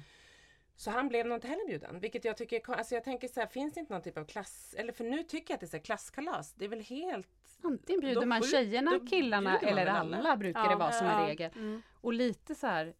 [0.75, 1.99] Så han blev nog inte heller bjuden.
[1.99, 4.75] Vilket jag tycker, alltså jag tänker så här, finns det inte någon typ av klass,
[4.77, 6.53] eller för nu tycker jag att det är så här, klasskalas.
[6.53, 7.27] Det är väl helt...
[7.63, 10.37] Antingen bjuder man tjejerna, killarna eller alla, alla.
[10.37, 11.21] brukar Ja, det vara som ja.
[11.21, 11.51] en regel.
[11.55, 11.81] Mm.
[12.01, 12.93] Och lite så här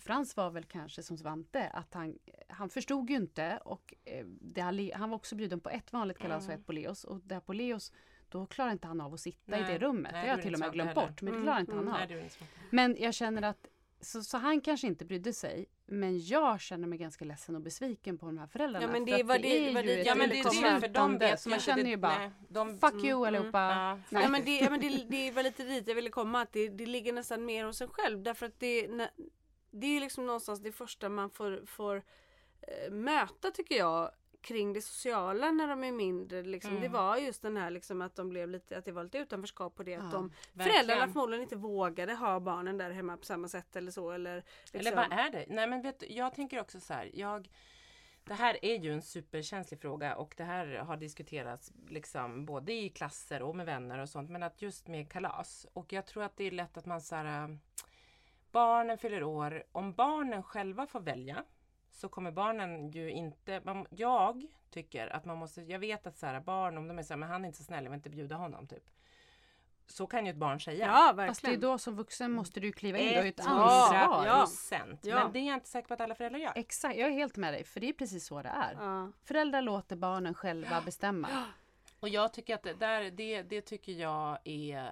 [0.00, 4.60] Frans var väl kanske som Svante att han, han förstod ju inte och eh, det,
[4.94, 6.60] han- var också bjuden på ett vanligt kalas och Mm.
[6.60, 7.92] ett på Leos och där på Leos
[8.28, 10.12] då klarar inte han av att sitta Nej, i det rummet.
[10.12, 11.42] nej, det har det jag till och med glömt bort men det heller.
[11.44, 12.08] klarar inte Mm, han av.
[12.08, 12.46] Nej, det.
[12.70, 13.66] Men jag känner att
[14.00, 18.18] så, så han kanske inte brydde sig men jag känner mig ganska ledsen och besviken
[18.18, 18.86] på de här föräldrarna.
[18.86, 20.74] Ja, men för det att var det- är var ju jag Ja men det är
[20.74, 23.10] det, för de vet så man ju känner det- ju bara nej, de, Fuck you
[23.10, 23.58] Mm, allihopa!
[23.60, 24.22] Ja, Nej.
[24.22, 26.68] Ja, men det, ja, men det, det var lite dit jag ville komma, att det,
[26.68, 28.22] det ligger nästan mer hos en själv.
[28.22, 29.10] Därför att det, när,
[29.74, 32.02] det är liksom någonstans det första man får, får
[32.60, 34.10] eh, möta tycker jag
[34.40, 36.42] kring det sociala när de är mindre.
[36.42, 36.70] Liksom.
[36.70, 36.82] Mm.
[36.82, 39.74] Det var just den här liksom, att de blev lite, att det var lite utanförskap
[39.74, 39.94] på det.
[39.94, 40.72] Att Ja, de, verkligen.
[40.72, 44.10] föräldrarna förmodligen inte vågade ha barnen där hemma på samma sätt eller så.
[44.10, 44.80] Eller, liksom.
[44.80, 45.44] Eller vad är det?
[45.48, 47.10] Nej men vet du, jag tänker också så här.
[47.14, 47.50] Jag,
[48.24, 52.88] det här är ju en superkänslig fråga och det här har diskuterats liksom både i
[52.88, 54.30] klasser och med vänner och sånt.
[54.30, 55.66] Men att just med kalas.
[55.72, 57.58] Och jag tror att det är lätt att man så här.
[58.54, 59.64] Barnen fyller år.
[59.72, 61.44] Om barnen själva får välja
[61.90, 63.60] så kommer barnen ju inte...
[63.64, 65.62] Man, jag tycker att man måste...
[65.62, 67.58] Jag vet att så här, barn, om de är så här, men han är inte
[67.58, 68.66] så snäll, jag vill inte bjuda honom.
[68.66, 68.84] Typ.
[69.86, 70.86] Så kan ju ett barn säga.
[70.86, 71.60] Ja, Fast det är verkligen.
[71.60, 74.26] då som vuxen måste du kliva in, du har ju ett Ett ansvar.
[74.26, 74.36] Ja.
[74.38, 75.00] procent.
[75.04, 75.14] Ja.
[75.24, 76.52] Men det är jag inte säker på att alla föräldrar gör.
[76.54, 78.72] Exakt, jag är helt med dig för det är precis så det är.
[78.80, 79.12] Ja.
[79.24, 81.28] Föräldrar låter barnen själva bestämma.
[82.00, 84.90] Och jag tycker att det, där, det, det tycker jag är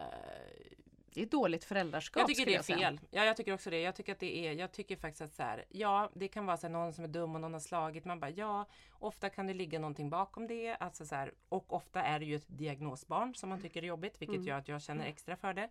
[1.14, 3.00] det är dåligt föräldraskap Jag tycker det är fel.
[3.10, 3.80] Ja, jag tycker också det.
[3.80, 6.56] Jag tycker att det är, jag tycker faktiskt att så här, ja, det kan vara
[6.56, 8.04] så här, någon som är dum och någon har slagit.
[8.04, 10.74] Man bara, ja, ofta kan det ligga någonting bakom det.
[10.74, 14.22] Alltså så här, och ofta är det ju ett diagnosbarn som man tycker är jobbigt,
[14.22, 15.68] vilket gör att jag känner extra för det.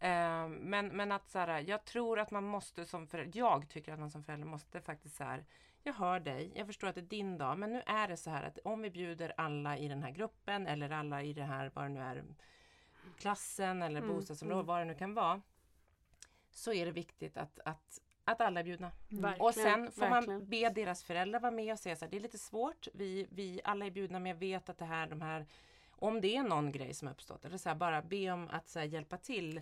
[0.00, 3.92] Eh, men, men att så här, jag tror att man måste som förälder, jag tycker
[3.92, 5.44] att man som förälder måste faktiskt så här,
[5.82, 8.30] jag hör dig, jag förstår att det är din dag, men nu är det så
[8.30, 11.70] här att om vi bjuder alla i den här gruppen eller alla i det här,
[11.74, 12.24] vad det nu är,
[13.18, 15.40] klassen eller bostadsområdet, vad det nu kan vara,
[16.50, 18.90] så är det viktigt att, att, att alla är bjudna.
[19.08, 20.38] Verkligen, Och sen får verkligen.
[20.38, 23.26] man be deras föräldrar vara med och säga så här, det är lite svårt, vi,
[23.30, 25.46] vi alla är bjudna men jag vet att det här, de här,
[25.90, 28.68] om det är någon grej som har uppstått, eller så här, bara be om att
[28.68, 29.60] så här, hjälpa till.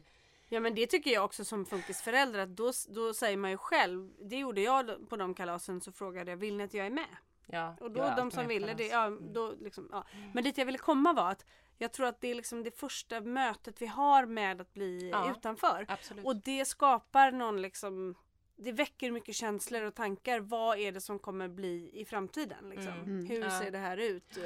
[0.49, 4.13] Ja men det tycker jag också som funkisförälder att då, då säger man ju själv,
[4.21, 7.17] det gjorde jag på de kalasen så frågade jag, vill ni att jag är med?
[7.47, 10.05] Ja, Och då de som ville det, ja, då liksom, ja.
[10.35, 11.45] Men dit jag ville komma var att
[11.79, 15.31] jag tror att det är liksom det första mötet vi har med att bli Ja,
[15.31, 15.85] utanför.
[15.89, 16.25] Absolut.
[16.27, 18.15] Och det skapar någon liksom
[18.59, 20.41] det väcker mycket känslor och tankar.
[20.41, 22.69] Vad är det som kommer bli i framtiden?
[22.71, 22.93] Liksom?
[22.93, 23.27] Mm.
[23.27, 23.51] Hur Ja.
[23.61, 24.39] ser det här ut?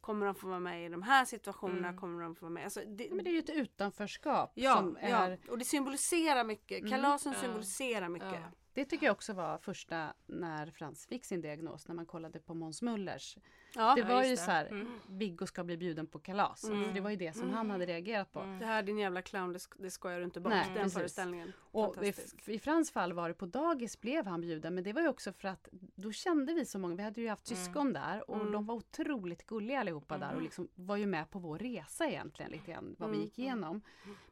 [0.00, 1.88] Kommer de få vara med i de här situationerna?
[1.88, 2.00] Mm.
[2.00, 2.64] Kommer de få vara med?
[2.64, 6.44] Alltså, det, Men det är ju ett utanförskap ja, som är ja, och det symboliserar
[6.44, 6.90] mycket.
[6.90, 7.40] Kalasen Ja.
[7.40, 8.42] symboliserar mycket.
[8.76, 8.82] Ja.
[8.84, 12.54] Det tycker jag också var första när Frans fick sin diagnos, när man kollade på
[12.54, 13.38] Måns Mullers.
[13.74, 13.94] Ja.
[13.94, 14.86] det var just ju så här, Mm.
[15.08, 16.60] Viggo ska bli bjuden på kalas.
[16.60, 18.38] För det var ju det som han hade reagerat på.
[18.60, 20.50] Det här din jävla clown, det, sk- det skojar du inte bort.
[20.52, 20.94] Nej, den precis.
[20.98, 21.52] föreställningen.
[21.58, 22.12] Och i.
[22.46, 25.32] I Frans fall var det på dagis blev han bjuden men det var ju också
[25.32, 28.66] för att då kände vi så många, vi hade ju haft syskon där och de
[28.66, 32.70] var otroligt gulliga allihopa där och liksom var ju med på vår resa egentligen lite
[32.72, 33.80] grann vad vi gick igenom.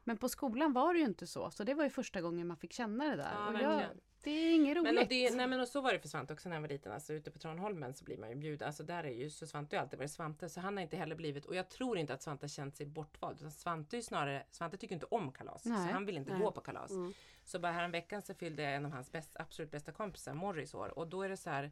[0.03, 2.57] Men på skolan var det ju inte så så det var ju första gången man
[2.57, 3.31] fick känna det där.
[3.35, 4.01] Ja, och jag, verkligen.
[4.25, 4.93] Det är inget roligt.
[4.93, 6.69] Men, och det, nej men och så var det för Svante också när han var
[6.69, 6.91] liten.
[6.91, 8.67] Alltså ute på Tranholmen så blir man ju bjuden.
[8.67, 10.49] Alltså där är ju så Svante har alltid varit Svante.
[10.49, 12.85] Så han har inte heller blivit, och jag tror inte att Svante har känt sig
[12.85, 13.37] bortvald.
[13.39, 15.65] Utan Svante är ju snarare, Svante tycker inte om kalas.
[15.65, 15.87] Nej.
[15.87, 16.91] Så han vill inte gå på kalas.
[17.43, 20.99] Så bara häromveckan så fyllde en av hans bäst, absolut bästa kompisar, Morris år.
[20.99, 21.71] Och då är det så här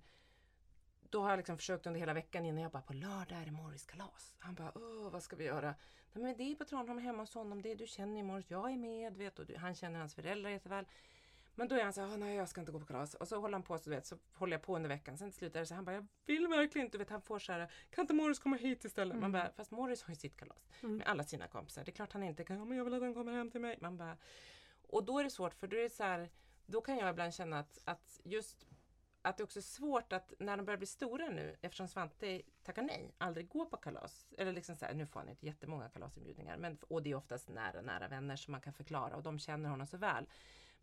[1.13, 3.51] då har jag liksom försökt under hela veckan innan jag bara på lördag är det
[3.51, 4.35] Morris kalas.
[4.39, 5.75] Han bara åh vad ska vi göra?
[6.13, 7.61] Nej, men det är på Tranholm hemma hos honom.
[7.61, 10.15] Det är, du känner ju Morris, jag är med vet och du, han känner hans
[10.15, 10.85] föräldrar jätteväl.
[11.55, 13.13] Men då är han så här, "Åh, nej jag ska inte gå på kalas.
[13.13, 15.17] Och så håller han på så du vet, så håller jag på under veckan.
[15.17, 16.97] Sen till slut är det så han bara, jag vill verkligen inte.
[16.97, 19.17] Du vet, han får så här, kan inte Morris komma hit istället?
[19.17, 21.83] Man bara, fast Morris har ju sitt kalas med alla sina kompisar.
[21.83, 23.61] Det är klart han inte kan, "Ja, men jag vill att han kommer hem till
[23.61, 23.77] mig.
[23.81, 24.17] Man bara,
[24.87, 26.29] och då är det svårt för då är det så här,
[26.65, 28.67] då kan jag ibland känna att, att just
[29.21, 32.81] att det också är svårt att när de börjar bli stora nu, eftersom Svante tackar
[32.81, 34.27] nej, aldrig gå på kalas.
[34.37, 36.57] Eller liksom så här, nu får han inte jättemånga kalasinbjudningar.
[36.57, 39.69] Men, och det är oftast nära, nära vänner som man kan förklara och de känner
[39.69, 40.25] honom så väl.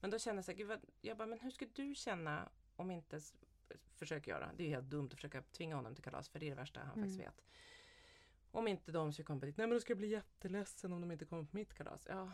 [0.01, 2.49] Men då känner jag så här, gud vad, jag bara, men hur ska du känna
[2.77, 3.21] om inte
[3.97, 4.51] försöker göra.
[4.57, 6.57] Det är ju helt dumt att försöka tvinga honom till kalas för det är det
[6.57, 7.43] värsta han faktiskt vet.
[8.53, 11.13] Om inte de ska komma dit, nej men då ska jag bli jätteledsen om de
[11.13, 12.07] inte kommer på mitt kalas.
[12.09, 12.33] Ja.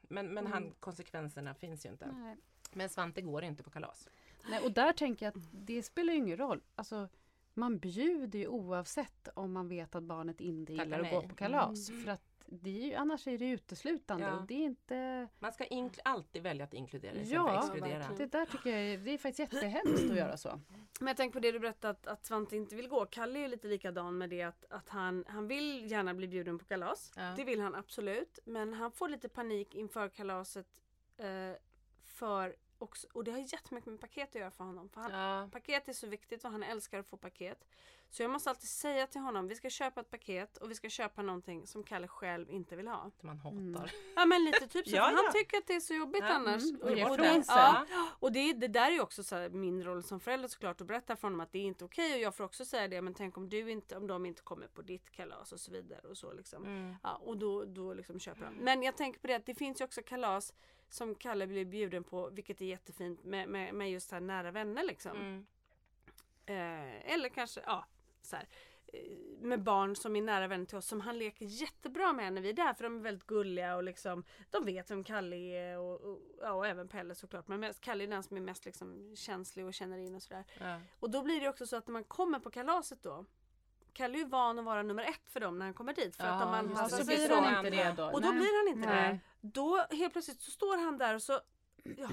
[0.00, 2.12] Men, men han, konsekvenserna finns ju inte.
[2.12, 2.36] Nej.
[2.72, 4.08] Men Svante går inte på kalas.
[4.50, 6.62] Nej, och där tänker jag att det spelar ju ingen roll.
[6.74, 7.08] Alltså,
[7.54, 11.88] man bjuder ju oavsett om man vet att barnet inte gillar att gå på kalas.
[11.88, 14.36] För att det är ju, annars är det uteslutande Ja.
[14.38, 15.28] och det är inte...
[15.38, 18.08] Man ska inkl- alltid välja att inkludera istället Ja, för att exkludera.
[18.16, 20.60] Det där tycker jag är, det är faktiskt jättehemskt att göra så.
[21.00, 23.06] Men jag tänker på det du berättade att, att Svante inte vill gå.
[23.06, 26.58] Kalle är ju lite likadan med det att, att han, han vill gärna bli bjuden
[26.58, 27.12] på kalas.
[27.16, 27.34] Ja.
[27.36, 28.38] Det vill han absolut.
[28.44, 30.66] Men han får lite panik inför kalaset.
[31.16, 31.52] Eh,
[32.04, 34.88] för också, och det har jättemycket med paket att göra för honom.
[34.88, 35.48] För han, Ja.
[35.52, 37.64] Paket är så viktigt och han älskar att få paket.
[38.14, 40.88] Så jag måste alltid säga till honom, vi ska köpa ett paket och vi ska
[40.88, 43.10] köpa någonting som Kalle själv inte vill ha.
[43.20, 43.92] Som man hatar.
[44.16, 44.96] Ja men lite typ så.
[44.96, 45.32] Ja, för Han ja.
[45.32, 46.62] tycker att det är så jobbigt Ja, annars.
[46.62, 47.56] mm, och chansen.
[47.56, 47.86] ja,
[48.18, 50.86] och det, det där är ju också så här, min roll som förälder såklart att
[50.86, 53.14] berätta för honom att det är inte okej och jag får också säga det men
[53.14, 56.16] tänk om du inte, om de inte kommer på ditt kalas och så vidare och
[56.16, 56.64] så liksom.
[56.64, 56.96] Mm.
[57.02, 58.54] Ja, och då, då liksom köper de.
[58.54, 60.54] Men jag tänker på det att det finns ju också kalas
[60.88, 64.84] som Kalle blir bjuden på vilket är jättefint med, med, med just här nära vänner
[64.84, 65.16] liksom.
[65.16, 65.46] Mm.
[66.46, 67.84] Eh, eller kanske, ja,
[68.26, 68.48] så här,
[68.92, 69.00] eh,
[69.40, 72.48] med barn som är nära vänner till oss som han leker jättebra med när vi
[72.48, 76.00] är där för de är väldigt gulliga och liksom de vet vem Kalle är och,
[76.00, 79.12] och, ja, och även Pelle såklart men mest, Kalle är den som är mest liksom
[79.16, 80.44] känslig och känner in och sådär.
[80.60, 80.80] Ja.
[81.00, 83.24] Och då blir det också så att när man kommer på kalaset då
[83.92, 86.24] Kalle är ju van att vara nummer ett för dem när han kommer dit för
[86.24, 87.34] att de Ja, Ja, så sig blir så.
[87.34, 88.04] han inte det då.
[88.04, 88.38] Och då Nej.
[88.38, 89.12] blir han inte Nej.
[89.40, 89.48] det.
[89.48, 91.40] Då helt plötsligt så står han där och så
[91.96, 92.08] Jaha,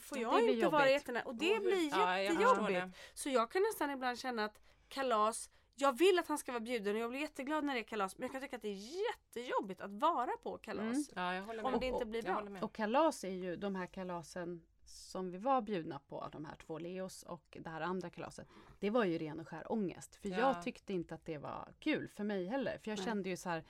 [0.00, 0.92] får jag inte vara jobbigt.
[0.92, 1.22] jättenära?
[1.24, 2.96] Och det blir Ja, jag jättejobbigt.
[3.14, 4.60] Så jag kan nästan ibland känna att
[4.92, 7.84] kalas jag vill att han ska vara bjuden och jag blir jätteglad när det är
[7.84, 10.84] kalas men jag kan tycka att det är jättejobbigt att vara på kalas.
[10.84, 11.04] Mm.
[11.14, 11.80] ja, jag håller Om med.
[11.80, 12.46] det inte blir bra.
[12.62, 16.78] Och kalas är ju de här kalasen som vi var bjudna på, de här två
[16.78, 18.48] Leos och det här andra kalaset.
[18.78, 20.14] Det var ju ren och skär ångest.
[20.16, 20.38] För Ja.
[20.38, 22.78] jag tyckte inte att det var kul för mig heller.
[22.78, 23.06] För jag Nej.
[23.06, 23.64] kände ju så här.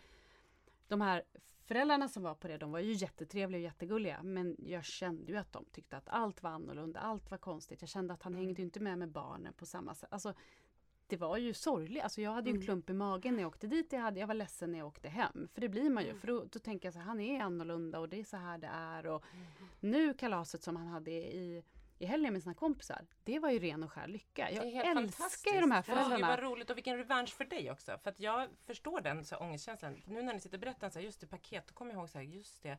[0.89, 1.23] de här
[1.65, 4.23] föräldrarna som var på det, de var ju jättetrevliga och jättegulliga.
[4.23, 7.81] Men jag kände ju att de tyckte att allt var annorlunda, allt var konstigt.
[7.83, 10.13] Jag kände att han hängde ju inte med med barnen på samma sätt.
[10.13, 10.35] Alltså,
[11.13, 12.03] det var ju sorgligt.
[12.03, 13.93] Alltså jag hade ju en klump i magen när jag åkte dit.
[13.93, 15.49] Jag, hade, jag var ledsen när jag åkte hem.
[15.55, 16.15] För det blir man ju.
[16.15, 18.59] För då, då tänker jag så här, han är annorlunda och det är så här
[18.59, 19.07] det är.
[19.07, 19.25] Och
[19.81, 21.63] nu kalaset som han hade i,
[21.99, 23.07] i helgen med sina kompisar.
[23.25, 24.51] Det var ju ren och skär lycka.
[24.51, 25.89] Jag Det är helt älskar ju de här fantastiskt.
[25.89, 26.37] Ja, föräldrarna.
[26.37, 27.99] vad roligt och vilken revansch för dig också.
[27.99, 30.03] För att jag förstår den så här, ångestkänslan.
[30.07, 32.11] Nu när ni sitter och berättar så här, just det paket, då kommer jag ihåg
[32.11, 32.79] så här, just det.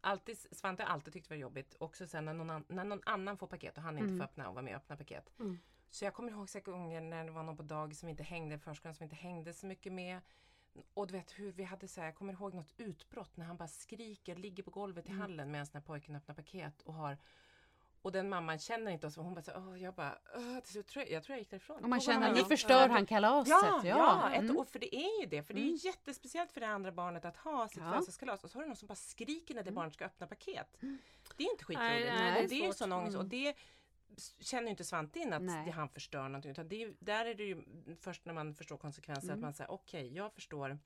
[0.00, 1.74] Alltid, Svante har alltid tyckt det var jobbigt.
[1.78, 4.48] Också sen när någon, an, när någon annan får paket och han inte får öppna
[4.48, 5.30] och vara med och öppna paket.
[5.90, 8.58] Så jag kommer ihåg säkert gånger när det var någon på dag som inte hängde,
[8.58, 10.20] förskolan som inte hängde så mycket med.
[10.94, 13.56] Och du vet hur vi hade så här, jag kommer ihåg något utbrott när han
[13.56, 17.18] bara skriker, ligger på golvet i hallen medan den här pojken öppnar paket och har
[18.02, 20.72] och den mamman känner inte oss och hon bara så, Åh, jag bara, Åh, till
[20.72, 21.82] slut tror jag, jag tror jag gick därifrån.
[21.84, 23.52] Och man känner att nu förstör han kalaset.
[23.52, 24.56] Ja, ja, ett, Mm.
[24.56, 25.42] och för det är ju det.
[25.42, 27.84] För det är ju jättespeciellt för det andra barnet att ha sitt Ja.
[27.90, 30.76] födelsedagskalas och så har du någon som bara skriker när det barnet ska öppna paket.
[30.80, 30.86] Det
[31.44, 31.78] är inte Nej, skitroligt.
[31.80, 33.28] nej, det är det är sån ångest och Mm.
[33.30, 33.54] det
[34.40, 36.50] känner ju inte Svante in att det, han förstör någonting.
[36.50, 37.64] Utan det är där är det ju
[38.00, 40.78] först när man förstår konsekvenser att man säger okej, jag förstår.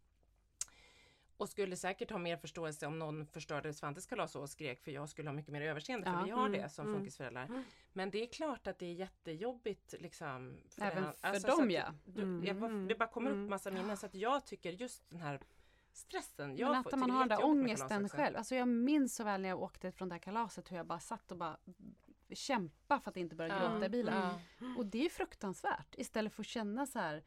[1.37, 5.09] Och skulle säkert ha mer förståelse om någon förstörde Svantes kalas och skrek för jag
[5.09, 6.25] skulle ha mycket mer överseende för Ja.
[6.25, 6.99] vi har Mm, det som mm.
[6.99, 7.65] funkisföräldrar.
[7.93, 10.59] Men det är klart att det är jättejobbigt liksom.
[10.81, 11.95] Även han- för så dem, ja.
[12.05, 13.51] Du, Mm, jag, bara- mm, det bara kommer upp mm.
[13.51, 15.41] massa minnen så att jag tycker just den här
[15.93, 16.57] stressen.
[16.57, 18.37] Jag Men får- att man tycker har den där ångesten själv.
[18.37, 21.01] Alltså jag minns så väl när jag åkte från det här kalaset hur jag bara
[21.01, 21.57] satt och bara
[22.35, 24.15] kämpa för att inte börja Ja, gråta i bilen.
[24.15, 24.67] ja.
[24.79, 25.95] Och det är fruktansvärt.
[25.99, 27.23] Istället för att känna så här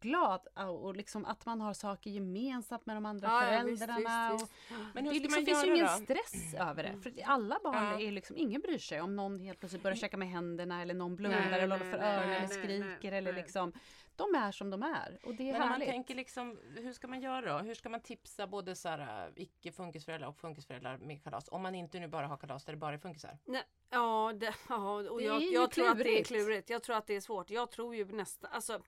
[0.00, 0.46] glad
[0.82, 4.32] och liksom att man har saker gemensamt med de andra Ja, ja, visst, föräldrarna.
[4.32, 4.50] visst, och
[4.94, 5.92] Men det hur ska liksom man finns ju ingen då?
[5.92, 6.04] Mm.
[6.04, 7.00] stress över det.
[7.02, 8.00] För alla barn Ja.
[8.00, 11.16] är liksom, ingen bryr sig om någon helt plötsligt börjar käka med händerna eller någon
[11.16, 13.72] blundar Nej, eller håller för öronen eller nej, skriker nej, eller liksom.
[14.16, 15.88] De är som de är och det är Men om man härligt.
[15.88, 17.64] tänker liksom, hur ska man göra då?
[17.64, 21.48] Hur ska man tipsa både så här, äh, icke funkisföräldrar och funkisföräldrar med kalas?
[21.48, 23.38] Om man inte nu bara har kalas där det bara är funkisar.
[23.44, 26.70] Nej, ja, det, ja, och Det jag, jag tror att det är klurigt.
[26.70, 27.50] Jag tror att det är svårt.
[27.50, 28.82] Jag tror ju nästan, alltså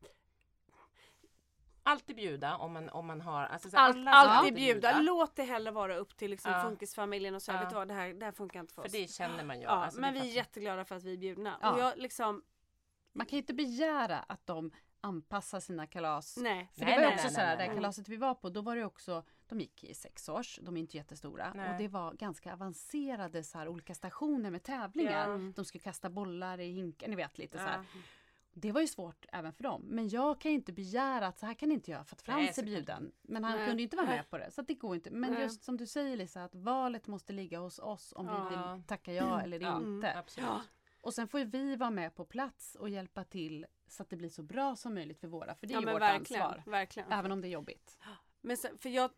[1.87, 3.43] Alltid bjuda om man, om man har...
[3.45, 5.01] Alltså, så allt, alla ska alltid bjuda.
[5.01, 6.63] Låt det heller vara upp till liksom Ja.
[6.63, 7.61] funkisfamiljen och säga, Ja.
[7.61, 8.93] vet du vad, det här, det här funkar inte för För oss.
[8.93, 9.63] det känner man ju.
[9.65, 11.59] ja, Alltså, men vi är jätteglada för att vi är bjudna.
[11.63, 11.73] Ja.
[11.73, 12.43] Och jag liksom,
[13.13, 14.71] Man kan ju inte begära att de
[15.05, 16.37] anpassar sina kalas.
[16.37, 16.71] nej.
[16.75, 18.35] För Nej, det var ju nej, också nej, så här, det här kalaset vi var
[18.35, 21.51] på, då var det också, de gick i sex års, de är inte jättestora.
[21.73, 25.29] Och det var ganska avancerade så här, olika stationer med tävlingar.
[25.31, 25.53] Ja.
[25.57, 27.79] De skulle kasta bollar i hinkar, ni vet lite så här.
[27.95, 28.01] Ja.
[28.57, 29.83] Det var ju svårt även för dem.
[29.89, 32.59] Men jag kan ju inte begära att så här kan inte göra för att Frans
[32.59, 33.13] är bjuden.
[33.23, 33.67] Men han Nej.
[33.69, 34.51] kunde inte vara med på det.
[34.51, 35.11] Så det går inte.
[35.11, 35.43] Men Nej.
[35.43, 38.49] just som du säger Lisa, att valet måste ligga hos oss om Ja.
[38.49, 40.19] vi vill tacka ja eller Ja, inte.
[40.19, 40.49] Absolut.
[41.05, 44.17] Och sen får ju vi vara med på plats och hjälpa till så att det
[44.17, 45.55] blir så bra som möjligt för våra.
[45.55, 46.63] För det är Ja ju men vårt verkligen, ansvar.
[46.67, 47.13] verkligen.
[47.13, 47.99] Även om det är jobbigt.
[48.41, 49.11] Men sen, för jag,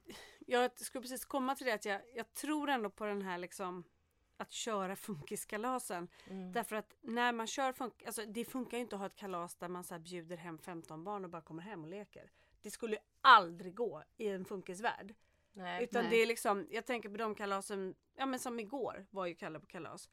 [0.47, 3.85] jag skulle precis komma till det att jag, jag tror ändå på den här liksom
[4.37, 6.09] att köra funkiskalasen.
[6.31, 6.53] Mm.
[6.53, 9.57] Därför att när man kör funk, alltså det funkar ju inte att ha ett kalas
[9.57, 12.31] där man så här bjuder hem 15 barn och bara kommer hem och leker.
[12.63, 15.15] Det skulle ju aldrig gå i en funkisvärld.
[15.53, 15.85] Nej.
[15.85, 16.11] Utan Nej.
[16.11, 19.61] det är liksom, jag tänker på de kalasen, ja men som igår var ju Kalle
[19.61, 20.11] på kalas.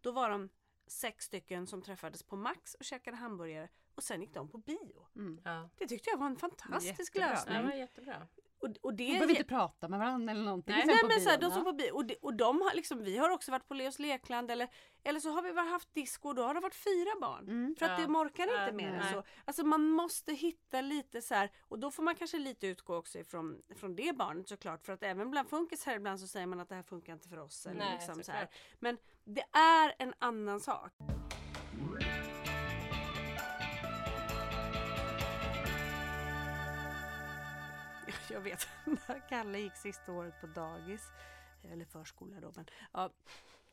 [0.00, 0.48] Då var de
[0.86, 5.06] sex stycken som träffades på Max och käkade hamburgare och sen gick de på bio.
[5.16, 5.40] Mm.
[5.44, 5.68] Ja.
[5.78, 7.22] Det tyckte jag var en fantastisk Jättebra.
[7.22, 7.66] Ja, det lösning.
[7.68, 8.26] var jättebra.
[8.66, 10.74] Och, och det De behöver inte prata med varandra eller någonting.
[10.74, 13.04] Nej, Nej men så här, de som på bio och, de, och de har liksom,
[13.04, 14.68] vi har också varit på Leos lekland eller,
[15.04, 17.48] eller så har vi bara haft disco och då har det varit fyra barn.
[17.48, 17.76] Mm.
[17.78, 18.06] För att Ja.
[18.06, 19.22] det orkar inte Ja, mer än så.
[19.44, 23.18] Alltså man måste hitta lite så här och då får man kanske lite utgå också
[23.18, 24.86] ifrån från det barnet såklart.
[24.86, 27.38] För att även bland funkisar ibland så säger man att det här funkar inte för
[27.38, 27.66] oss.
[27.66, 28.48] Eller Nej, liksom så här.
[28.80, 30.92] Men det är en annan sak.
[38.36, 41.10] Jag vet när Kalle gick sista året på dagis,
[41.72, 43.10] eller förskola då, men ja,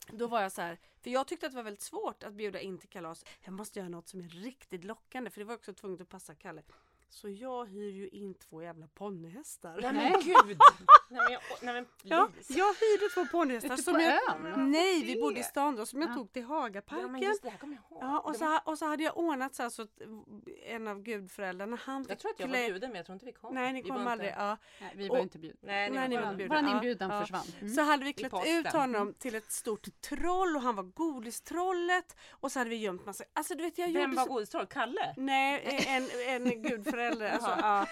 [0.08, 2.60] då var jag så här, för jag tyckte att det var väldigt svårt att bjuda
[2.60, 3.26] in till kalas.
[3.42, 6.36] Jag måste göra något som är riktigt lockande, för det var också tvunget att passa
[6.36, 6.64] Kalle.
[7.14, 9.80] Så jag hyr ju in två jävla ponnyhästar.
[9.82, 10.58] Nej men gud!
[11.10, 14.14] nej men, jag, nej, men Ja, jag hyrde två ponnyhästar Ute som på jag...
[14.44, 14.72] ön?
[14.72, 16.16] Nej, vi bodde i stan då, som jag Ja.
[16.16, 17.12] tog till Ja Hagaparken.
[17.12, 18.04] men just det här kommer jag ihåg.
[18.04, 20.02] Ja, och så, och hade jag ordnat så, här så att
[20.66, 23.32] en av gudföräldrarna, han jag tror att jag var bjuden men jag tror inte vi
[23.32, 23.54] kom.
[23.56, 24.34] Nej, ni Vi kom var inte- aldrig.
[24.38, 24.58] Ja.
[24.82, 25.60] Nej, vi var Och- inte bjudna.
[25.62, 26.62] Nej, ni Nej, var inte inbjudna.
[26.62, 27.22] Vår inbjudan ja.
[27.22, 27.46] försvann.
[27.62, 27.74] Mm.
[27.74, 32.52] Så hade vi klätt ut honom till ett stort troll och han var godistrollet och
[32.52, 34.34] så hade vi gömt massa, alltså du vet jag Vem gjorde var så...
[34.34, 34.66] godistroll?
[34.68, 35.14] Kalle?
[35.18, 37.03] Nej, en, en gudförälder.
[37.12, 37.88] Alltså, ja.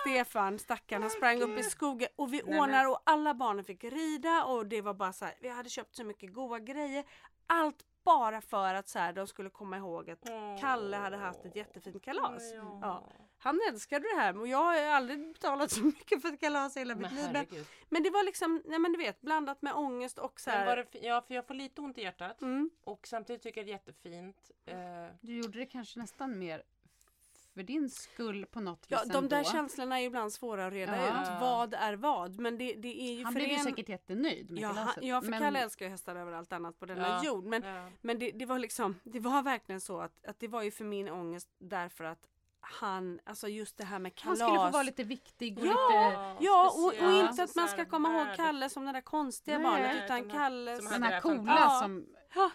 [0.00, 3.84] Stefan, stackaren, han sprang upp i skogen och vi men- ordnade och alla barnen fick
[3.84, 7.04] rida och det var bara så här, vi hade köpt så mycket goda grejer.
[7.46, 10.24] Allt bara för att så här, de skulle komma ihåg att
[10.60, 12.42] Kalle hade haft ett jättefint kalas.
[12.82, 13.04] Ja.
[13.40, 16.78] Han älskade det här och jag har aldrig betalat så mycket för ett kalas i
[16.78, 17.66] hela mitt Men liv.
[17.88, 20.66] Men, det var liksom, nej men du vet, blandat med ångest och så här.
[20.66, 22.42] var det, ja, för jag får lite ont i hjärtat.
[22.42, 22.70] Mm.
[22.84, 24.50] Och samtidigt tycker jag det är jättefint.
[24.66, 24.76] Eh,
[25.20, 26.62] Du gjorde det kanske nästan mer
[27.58, 29.50] för din skull på något vis Ja, de där ändå.
[29.50, 31.22] känslorna är ju ibland svåra att reda Ja.
[31.22, 31.40] ut.
[31.40, 32.38] Vad är vad?
[32.38, 34.88] Men det, det är ju Han för blev ju en- säkert jättenöjd med Ja, han,
[35.06, 37.44] ja för men Kalle älskar ju hästar över allt annat på denna Ja, jord.
[37.44, 37.90] Men, ja.
[38.00, 40.84] men det, det var liksom, det var verkligen så att, att det var ju för
[40.84, 42.28] min ångest därför att
[42.60, 44.38] han, alltså just det här med han kalas.
[44.48, 45.70] skulle få vara lite viktig och Ja,
[46.30, 46.44] lite...
[46.44, 48.36] ja och, och inte att man ska komma ihåg.
[48.36, 51.80] Kalle som det där konstiga Nej, barnet utan Kalle som Den här coola Ja.
[51.82, 52.06] som...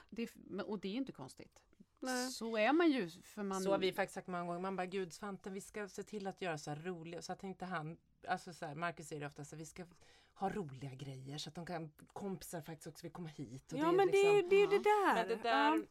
[0.10, 0.30] Det,
[0.66, 1.60] och det är ju inte konstigt.
[2.04, 2.30] Nej.
[2.32, 3.62] Så är man ju för man...
[3.62, 4.60] Så har vi faktiskt sagt många gånger.
[4.60, 7.44] Man bara, gud Svante, vi ska se till att göra så här roliga, så att
[7.44, 7.98] inte han,
[8.28, 9.86] alltså så här, Marcus säger det ofta, så här, vi ska
[10.34, 13.74] ha roliga grejer så att de kan, kompisar faktiskt också vill komma hit.
[13.74, 15.16] Och Ja det är men det är ju liksom- det, är ju det där.
[15.16, 15.82] Men det där Ja.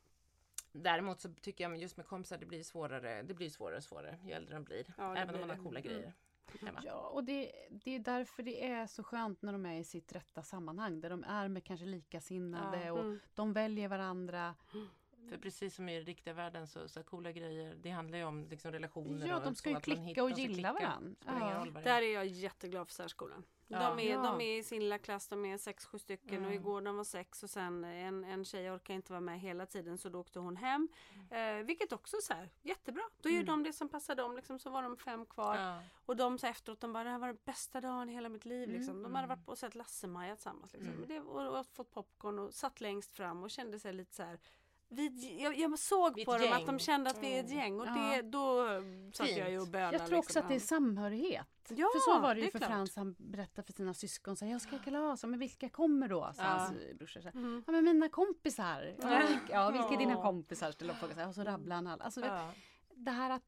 [0.75, 4.19] Däremot så tycker jag just med kompisar det blir svårare, det blir svårare och svårare
[4.25, 4.95] ju äldre de blir.
[4.99, 5.63] Ja, det Även om blir man har det.
[5.63, 5.93] coola Mm.
[5.93, 6.13] grejer.
[6.61, 6.81] hemma.
[6.85, 10.13] Ja, och det, det är därför det är så skönt när de är i sitt
[10.13, 11.01] rätta sammanhang.
[11.01, 12.93] Där de är med kanske likasinnade Ja.
[12.93, 13.21] och Mm.
[13.35, 14.55] de väljer varandra.
[15.29, 18.47] För precis som i den riktiga världen så, så coola grejer, det handlar ju om
[18.49, 19.27] liksom relationer.
[19.27, 21.15] Ja, och de ska ju klicka hittar- och gilla varandra.
[21.75, 21.81] Ja.
[21.85, 23.45] Där är jag jätteglad för särskolan.
[23.69, 23.79] Ja.
[23.89, 24.23] De, är, Ja.
[24.23, 26.53] de är i sin lilla klass, de är sex, sju stycken och Mm.
[26.53, 29.99] igår de var sex och sen en, en tjej orkar inte vara med hela tiden
[29.99, 30.89] så då åkte hon hem.
[31.31, 31.59] Mm.
[31.61, 33.03] Eh, vilket också så här, jättebra.
[33.23, 35.57] Då gör de det som passar dem liksom, så var de fem kvar.
[35.57, 35.83] Ja.
[36.07, 38.45] Och de så efteråt, de bara det här var den bästa dagen i hela mitt
[38.45, 38.69] liv.
[38.69, 38.95] Liksom.
[38.95, 39.15] De Mm.
[39.15, 40.73] hade varit på och sett Lasse-Maja tillsammans.
[40.73, 41.05] Liksom.
[41.09, 44.39] Det, och, och fått popcorn och satt längst fram och kände sig lite så här
[44.93, 46.53] vi, jag, jag såg Vi på dem gäng.
[46.53, 47.93] att de kände att vi är ett gäng och Ja.
[47.93, 48.67] det, då
[49.15, 49.97] satt jag ju och bönade.
[49.97, 50.43] Jag tror också liksom.
[50.43, 51.47] att det är samhörighet.
[51.69, 52.71] Ja, för så var det det ju för klart.
[52.71, 52.97] Frans.
[52.97, 54.37] Han berättade för sina syskon.
[54.37, 55.25] Så här, jag ska ha kalas.
[55.25, 56.31] Men vilka kommer då?
[56.35, 56.47] Så Ja.
[56.49, 57.21] hans brorsor.
[57.21, 57.63] Så här, Mm.
[57.67, 58.95] ja, men mina kompisar.
[59.03, 59.27] Ja, Ja.
[59.29, 60.73] vilka, ja, vilka är dina kompisar?
[60.73, 61.15] Ställde de frågan.
[61.15, 62.05] Så här, Och så rabblade han alla.
[62.05, 62.53] Alltså, vet, Ja.
[62.95, 63.43] det här att,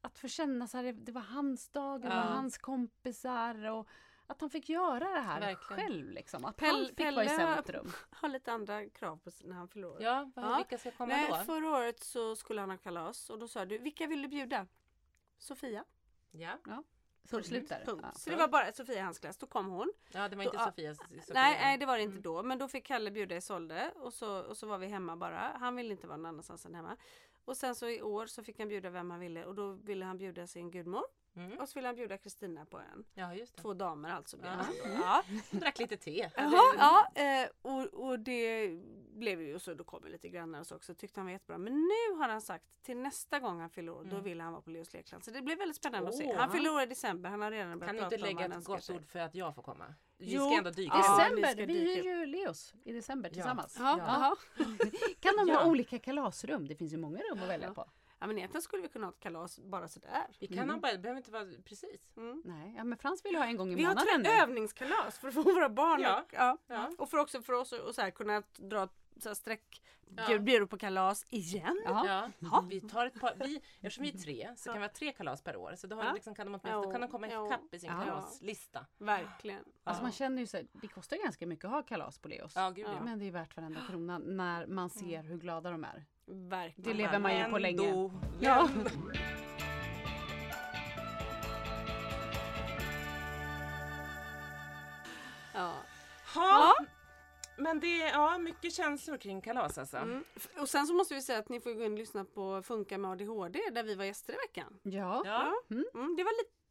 [0.00, 2.14] att få känna så här, det- det var hans dag, det Ja.
[2.14, 3.64] var hans kompisar.
[3.70, 3.88] Och
[4.26, 5.82] att han fick göra det här Verkligen.
[5.82, 6.10] själv.
[6.10, 6.44] Liksom.
[6.44, 7.92] Att Pell- han fick vara i Pelle- centrum.
[8.10, 10.02] har lite andra krav på när han fyller år.
[10.02, 10.56] Ja, vad, Ja.
[10.56, 11.36] vilka ska komma Nej, då?
[11.36, 14.66] förra året så skulle han ha kalas och då sa du, vilka vill du bjuda?
[15.38, 15.84] Sofia.
[16.30, 16.58] Ja.
[17.24, 17.84] Så det slutar.
[17.84, 18.00] Punkt.
[18.04, 18.12] Ja.
[18.18, 19.92] Så det var bara Sofia i hans klass, då kom hon.
[20.12, 20.66] ja, det var Då- inte ja.
[20.66, 20.96] Sofias.
[20.98, 21.34] Sofia.
[21.34, 24.40] Nej, nej det var det inte då, men då fick Kalle bjuda Isolde och så,
[24.42, 25.38] och så var vi hemma bara.
[25.60, 26.96] Han ville inte vara någon annanstans än hemma.
[27.44, 30.04] Och sen så i år så fick han bjuda vem han ville och då ville
[30.04, 31.04] han bjuda sin gudmor
[31.36, 31.58] Mm.
[31.58, 33.04] och så ville han bjuda Kristina på en.
[33.14, 33.62] Ja, just det.
[33.62, 34.36] Två damer alltså.
[34.42, 34.66] Ja.
[34.84, 34.90] då.
[35.02, 35.22] Ja.
[35.50, 36.30] Drack lite te.
[36.36, 38.68] Jaha, ja, eh, och, och det
[39.12, 41.58] blev ju, så då kom ju lite grannar och så också, tyckte han var jättebra.
[41.58, 44.62] Men nu har han sagt till nästa gång han fyller år, då vill han vara
[44.62, 45.24] på Leos lekland.
[45.24, 46.34] Så det blir väldigt spännande att se.
[46.36, 48.58] Han fyller år i december, han har redan börjat Kan du prata inte om lägga
[48.58, 49.94] ett gott ord för att jag får komma?
[50.18, 50.48] Vi Jo.
[50.48, 50.92] ska ändå dyka.
[50.96, 53.76] Ja, December, ska vi hyr ju Leos i december tillsammans.
[53.78, 54.36] Ja, Ja.
[54.58, 54.64] ja.
[55.20, 55.66] Kan de ha Ja.
[55.70, 56.68] olika kalasrum?
[56.68, 57.86] Det finns ju många rum att välja på.
[58.24, 60.26] Ja men egentligen skulle vi kunna ha ett kalas bara sådär.
[60.40, 62.10] Vi kan ha bara, det behöver inte vara precis.
[62.16, 62.42] Mm.
[62.44, 64.40] Nej, ja, men Frans vill ha en gång i Vi har månaden tre nu.
[64.42, 66.20] övningskalas för att få våra barn Ja.
[66.22, 66.58] och, ja.
[66.66, 66.90] Ja.
[66.98, 69.82] och för också för oss att och så här, kunna dra ett så här streck,
[70.28, 70.38] Ja.
[70.38, 71.82] bjuda på kalas igen.
[71.84, 72.30] Ja.
[72.38, 75.12] Ja, vi tar ett par, vi, eftersom vi är tre så kan vi ha tre
[75.12, 75.74] kalas per år.
[75.76, 76.12] Så då, har, Ja.
[76.12, 78.04] liksom, kan, de åtminstone, kan de komma ikapp i sin Ja.
[78.04, 78.86] kalaslista.
[78.98, 79.64] Verkligen.
[79.84, 82.52] Alltså man känner ju så här, det kostar ganska mycket att ha kalas på Leos.
[82.56, 83.04] Ja, gud ja.
[83.04, 86.04] Men det är värt varenda krona när man ser hur glada de är.
[86.26, 86.90] Verkligen.
[86.90, 87.88] Det lever man ju på länge.
[87.88, 88.12] Ändå.
[88.40, 88.68] Ja.
[95.54, 95.72] Ja.
[96.34, 96.74] Ha.
[97.56, 99.96] Men det är ja, mycket känslor kring kalas alltså.
[99.96, 100.24] Mm.
[100.58, 102.98] Och sen så måste vi säga att ni får gå in och lyssna på Funka
[102.98, 104.78] med ADHD där vi var gäster i veckan.
[104.82, 105.22] Ja.
[105.24, 105.54] Ja.
[105.70, 106.63] Mm, det var lite, li, li,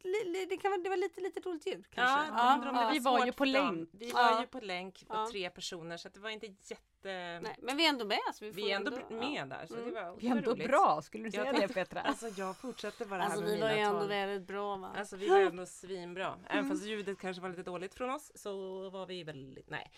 [0.48, 2.42] det kan vara, det var lite, lite dåligt ljud Ja, kanske.
[2.42, 3.88] jag det ja, var vi var ju på länk.
[3.92, 4.40] Vi var Ja.
[4.40, 5.28] ju på länk på Ja.
[5.30, 7.40] tre personer så att det var inte jätte...
[7.42, 8.18] Nej, men vi är ändå med.
[8.34, 9.16] Så vi, får vi är ändå ja.
[9.16, 10.68] med där så det var, Det är ändå roligt.
[10.68, 12.00] bra, skulle du Jag säga det tänkte- Petra?
[12.00, 14.92] Alltså jag fortsätter bara Alltså här med vi var ju ändå väldigt bra va?
[14.98, 16.38] Alltså vi var ändå svinbra.
[16.50, 19.70] Även fast ljudet kanske var lite dåligt från oss så var vi väldigt...
[19.70, 19.90] Nej.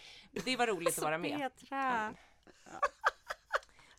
[0.45, 1.39] Det var roligt att vara med.
[1.39, 2.15] Petra.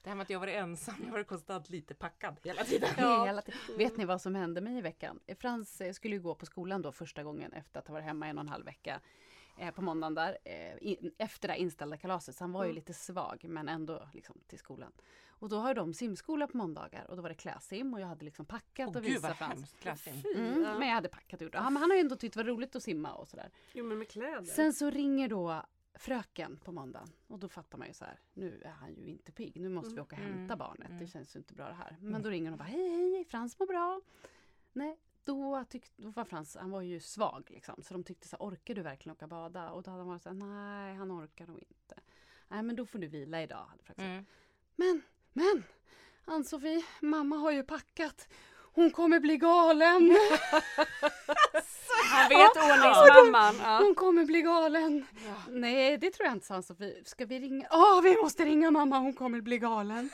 [0.07, 2.89] Det här med att jag var ensam, jag var konstant lite packad hela tiden.
[3.25, 3.59] Hela tiden.
[3.77, 5.19] Vet ni vad som hände mig i veckan?
[5.39, 8.27] Frans eh, skulle ju gå på skolan då första gången efter att ha varit hemma
[8.27, 8.99] en och en halv vecka.
[9.57, 12.35] Eh, på måndagen där, eh, efter det här inställda kalaset.
[12.35, 14.91] Så han var ju lite svag men ändå liksom till skolan.
[15.27, 18.25] Och då har de simskola på måndagar och då var det kläsim och jag hade
[18.25, 19.75] liksom packat Åh och visat Frans.
[20.35, 21.55] Mm, men jag hade packat och gjort.
[21.55, 23.51] Han, han har ju ändå tyckt det var roligt att simma och sådär.
[23.73, 24.43] Jo men med kläder.
[24.43, 25.63] Sen så ringer då
[25.97, 29.31] fröken på måndagen och då fattar man ju så här, nu är han ju inte
[29.31, 31.97] pigg, nu måste vi åka och hämta barnet, det känns ju inte bra det här.
[32.01, 34.01] Men då ringer hon och bara, hej hej, Frans mår bra.
[34.73, 38.37] Nej, då, tyck, då var Frans, han var ju svag liksom, så de tyckte så
[38.39, 39.71] här, orkar du verkligen åka bada?
[39.71, 41.99] Och då hade han varit så här, nej han orkar nog inte.
[42.47, 44.03] Nej men då får du vila idag, hade.
[44.03, 44.25] Mm.
[44.75, 45.01] Men,
[45.33, 45.63] men,
[46.25, 48.29] Ann-Sofie, mamma har ju packat.
[48.77, 50.17] Hon kommer bli galen.
[52.11, 53.55] Han vet ordningsmamman.
[53.63, 53.77] Ja.
[53.83, 55.05] Hon kommer bli galen.
[55.49, 56.95] Nej, det tror jag inte, sa Ann-Sofie.
[57.05, 57.67] Ska vi ringa?
[57.69, 58.97] Ja, vi måste ringa mamma.
[58.99, 60.09] Hon kommer bli galen.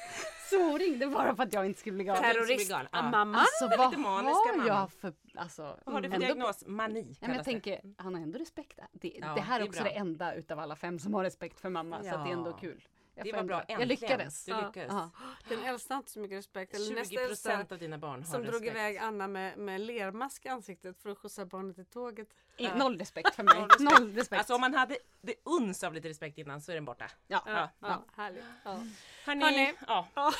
[0.49, 2.23] Så hon ringde bara för att jag inte skulle bli galen.
[2.23, 2.87] Terrorist galen.
[2.91, 3.01] Ja.
[3.09, 3.37] mamma.
[3.37, 4.67] Alltså vad har mamma.
[4.67, 5.13] jag för...
[5.35, 6.63] Alltså, Vad har du för ändå- diagnos?
[6.67, 8.79] Mani Ja, men jag tänker, han har ändå respekt.
[8.91, 9.91] Det, Ja, det här är också bra.
[9.91, 12.03] det enda utav alla fem som har respekt för mamma.
[12.03, 12.57] Så att det är ändå Ja.
[12.57, 12.83] kul.
[13.15, 13.79] Jag Det var bra, äntligen.
[13.79, 14.45] Jag lyckades.
[14.45, 14.65] Du Ja.
[14.67, 14.93] lyckades.
[14.93, 15.09] Ja.
[15.49, 16.75] Den äldsta har inte så mycket respekt.
[16.75, 18.71] Eller nästa 20 äldsta procent av dina barn har som drog respekt.
[18.71, 22.27] iväg Anna med, med lermask i ansiktet för att skjutsa barnet till tåget.
[22.57, 23.55] I- Noll respekt för mig.
[23.59, 23.99] Noll respekt.
[23.99, 24.39] Noll respekt.
[24.39, 27.05] Alltså om man hade det uns av lite respekt innan så är den borta.
[27.27, 27.43] ja.
[27.45, 27.69] Ja, Ja.
[27.87, 28.03] ja.
[28.15, 28.43] härligt.
[28.63, 28.79] Ja.
[29.25, 29.73] Hörni, Hörni.
[29.87, 30.07] Ja,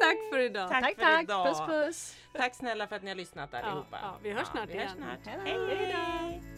[0.00, 0.70] Tack för idag.
[0.70, 1.22] tack, Tack, för tack.
[1.22, 1.46] idag.
[1.46, 2.16] Puss, puss.
[2.34, 3.98] Tack snälla för att ni har lyssnat allihopa.
[4.02, 4.96] ja, vi hörs snart vi hörs igen.
[5.24, 5.34] snart.
[5.36, 5.66] Hej då.
[5.66, 6.57] Hej, hej.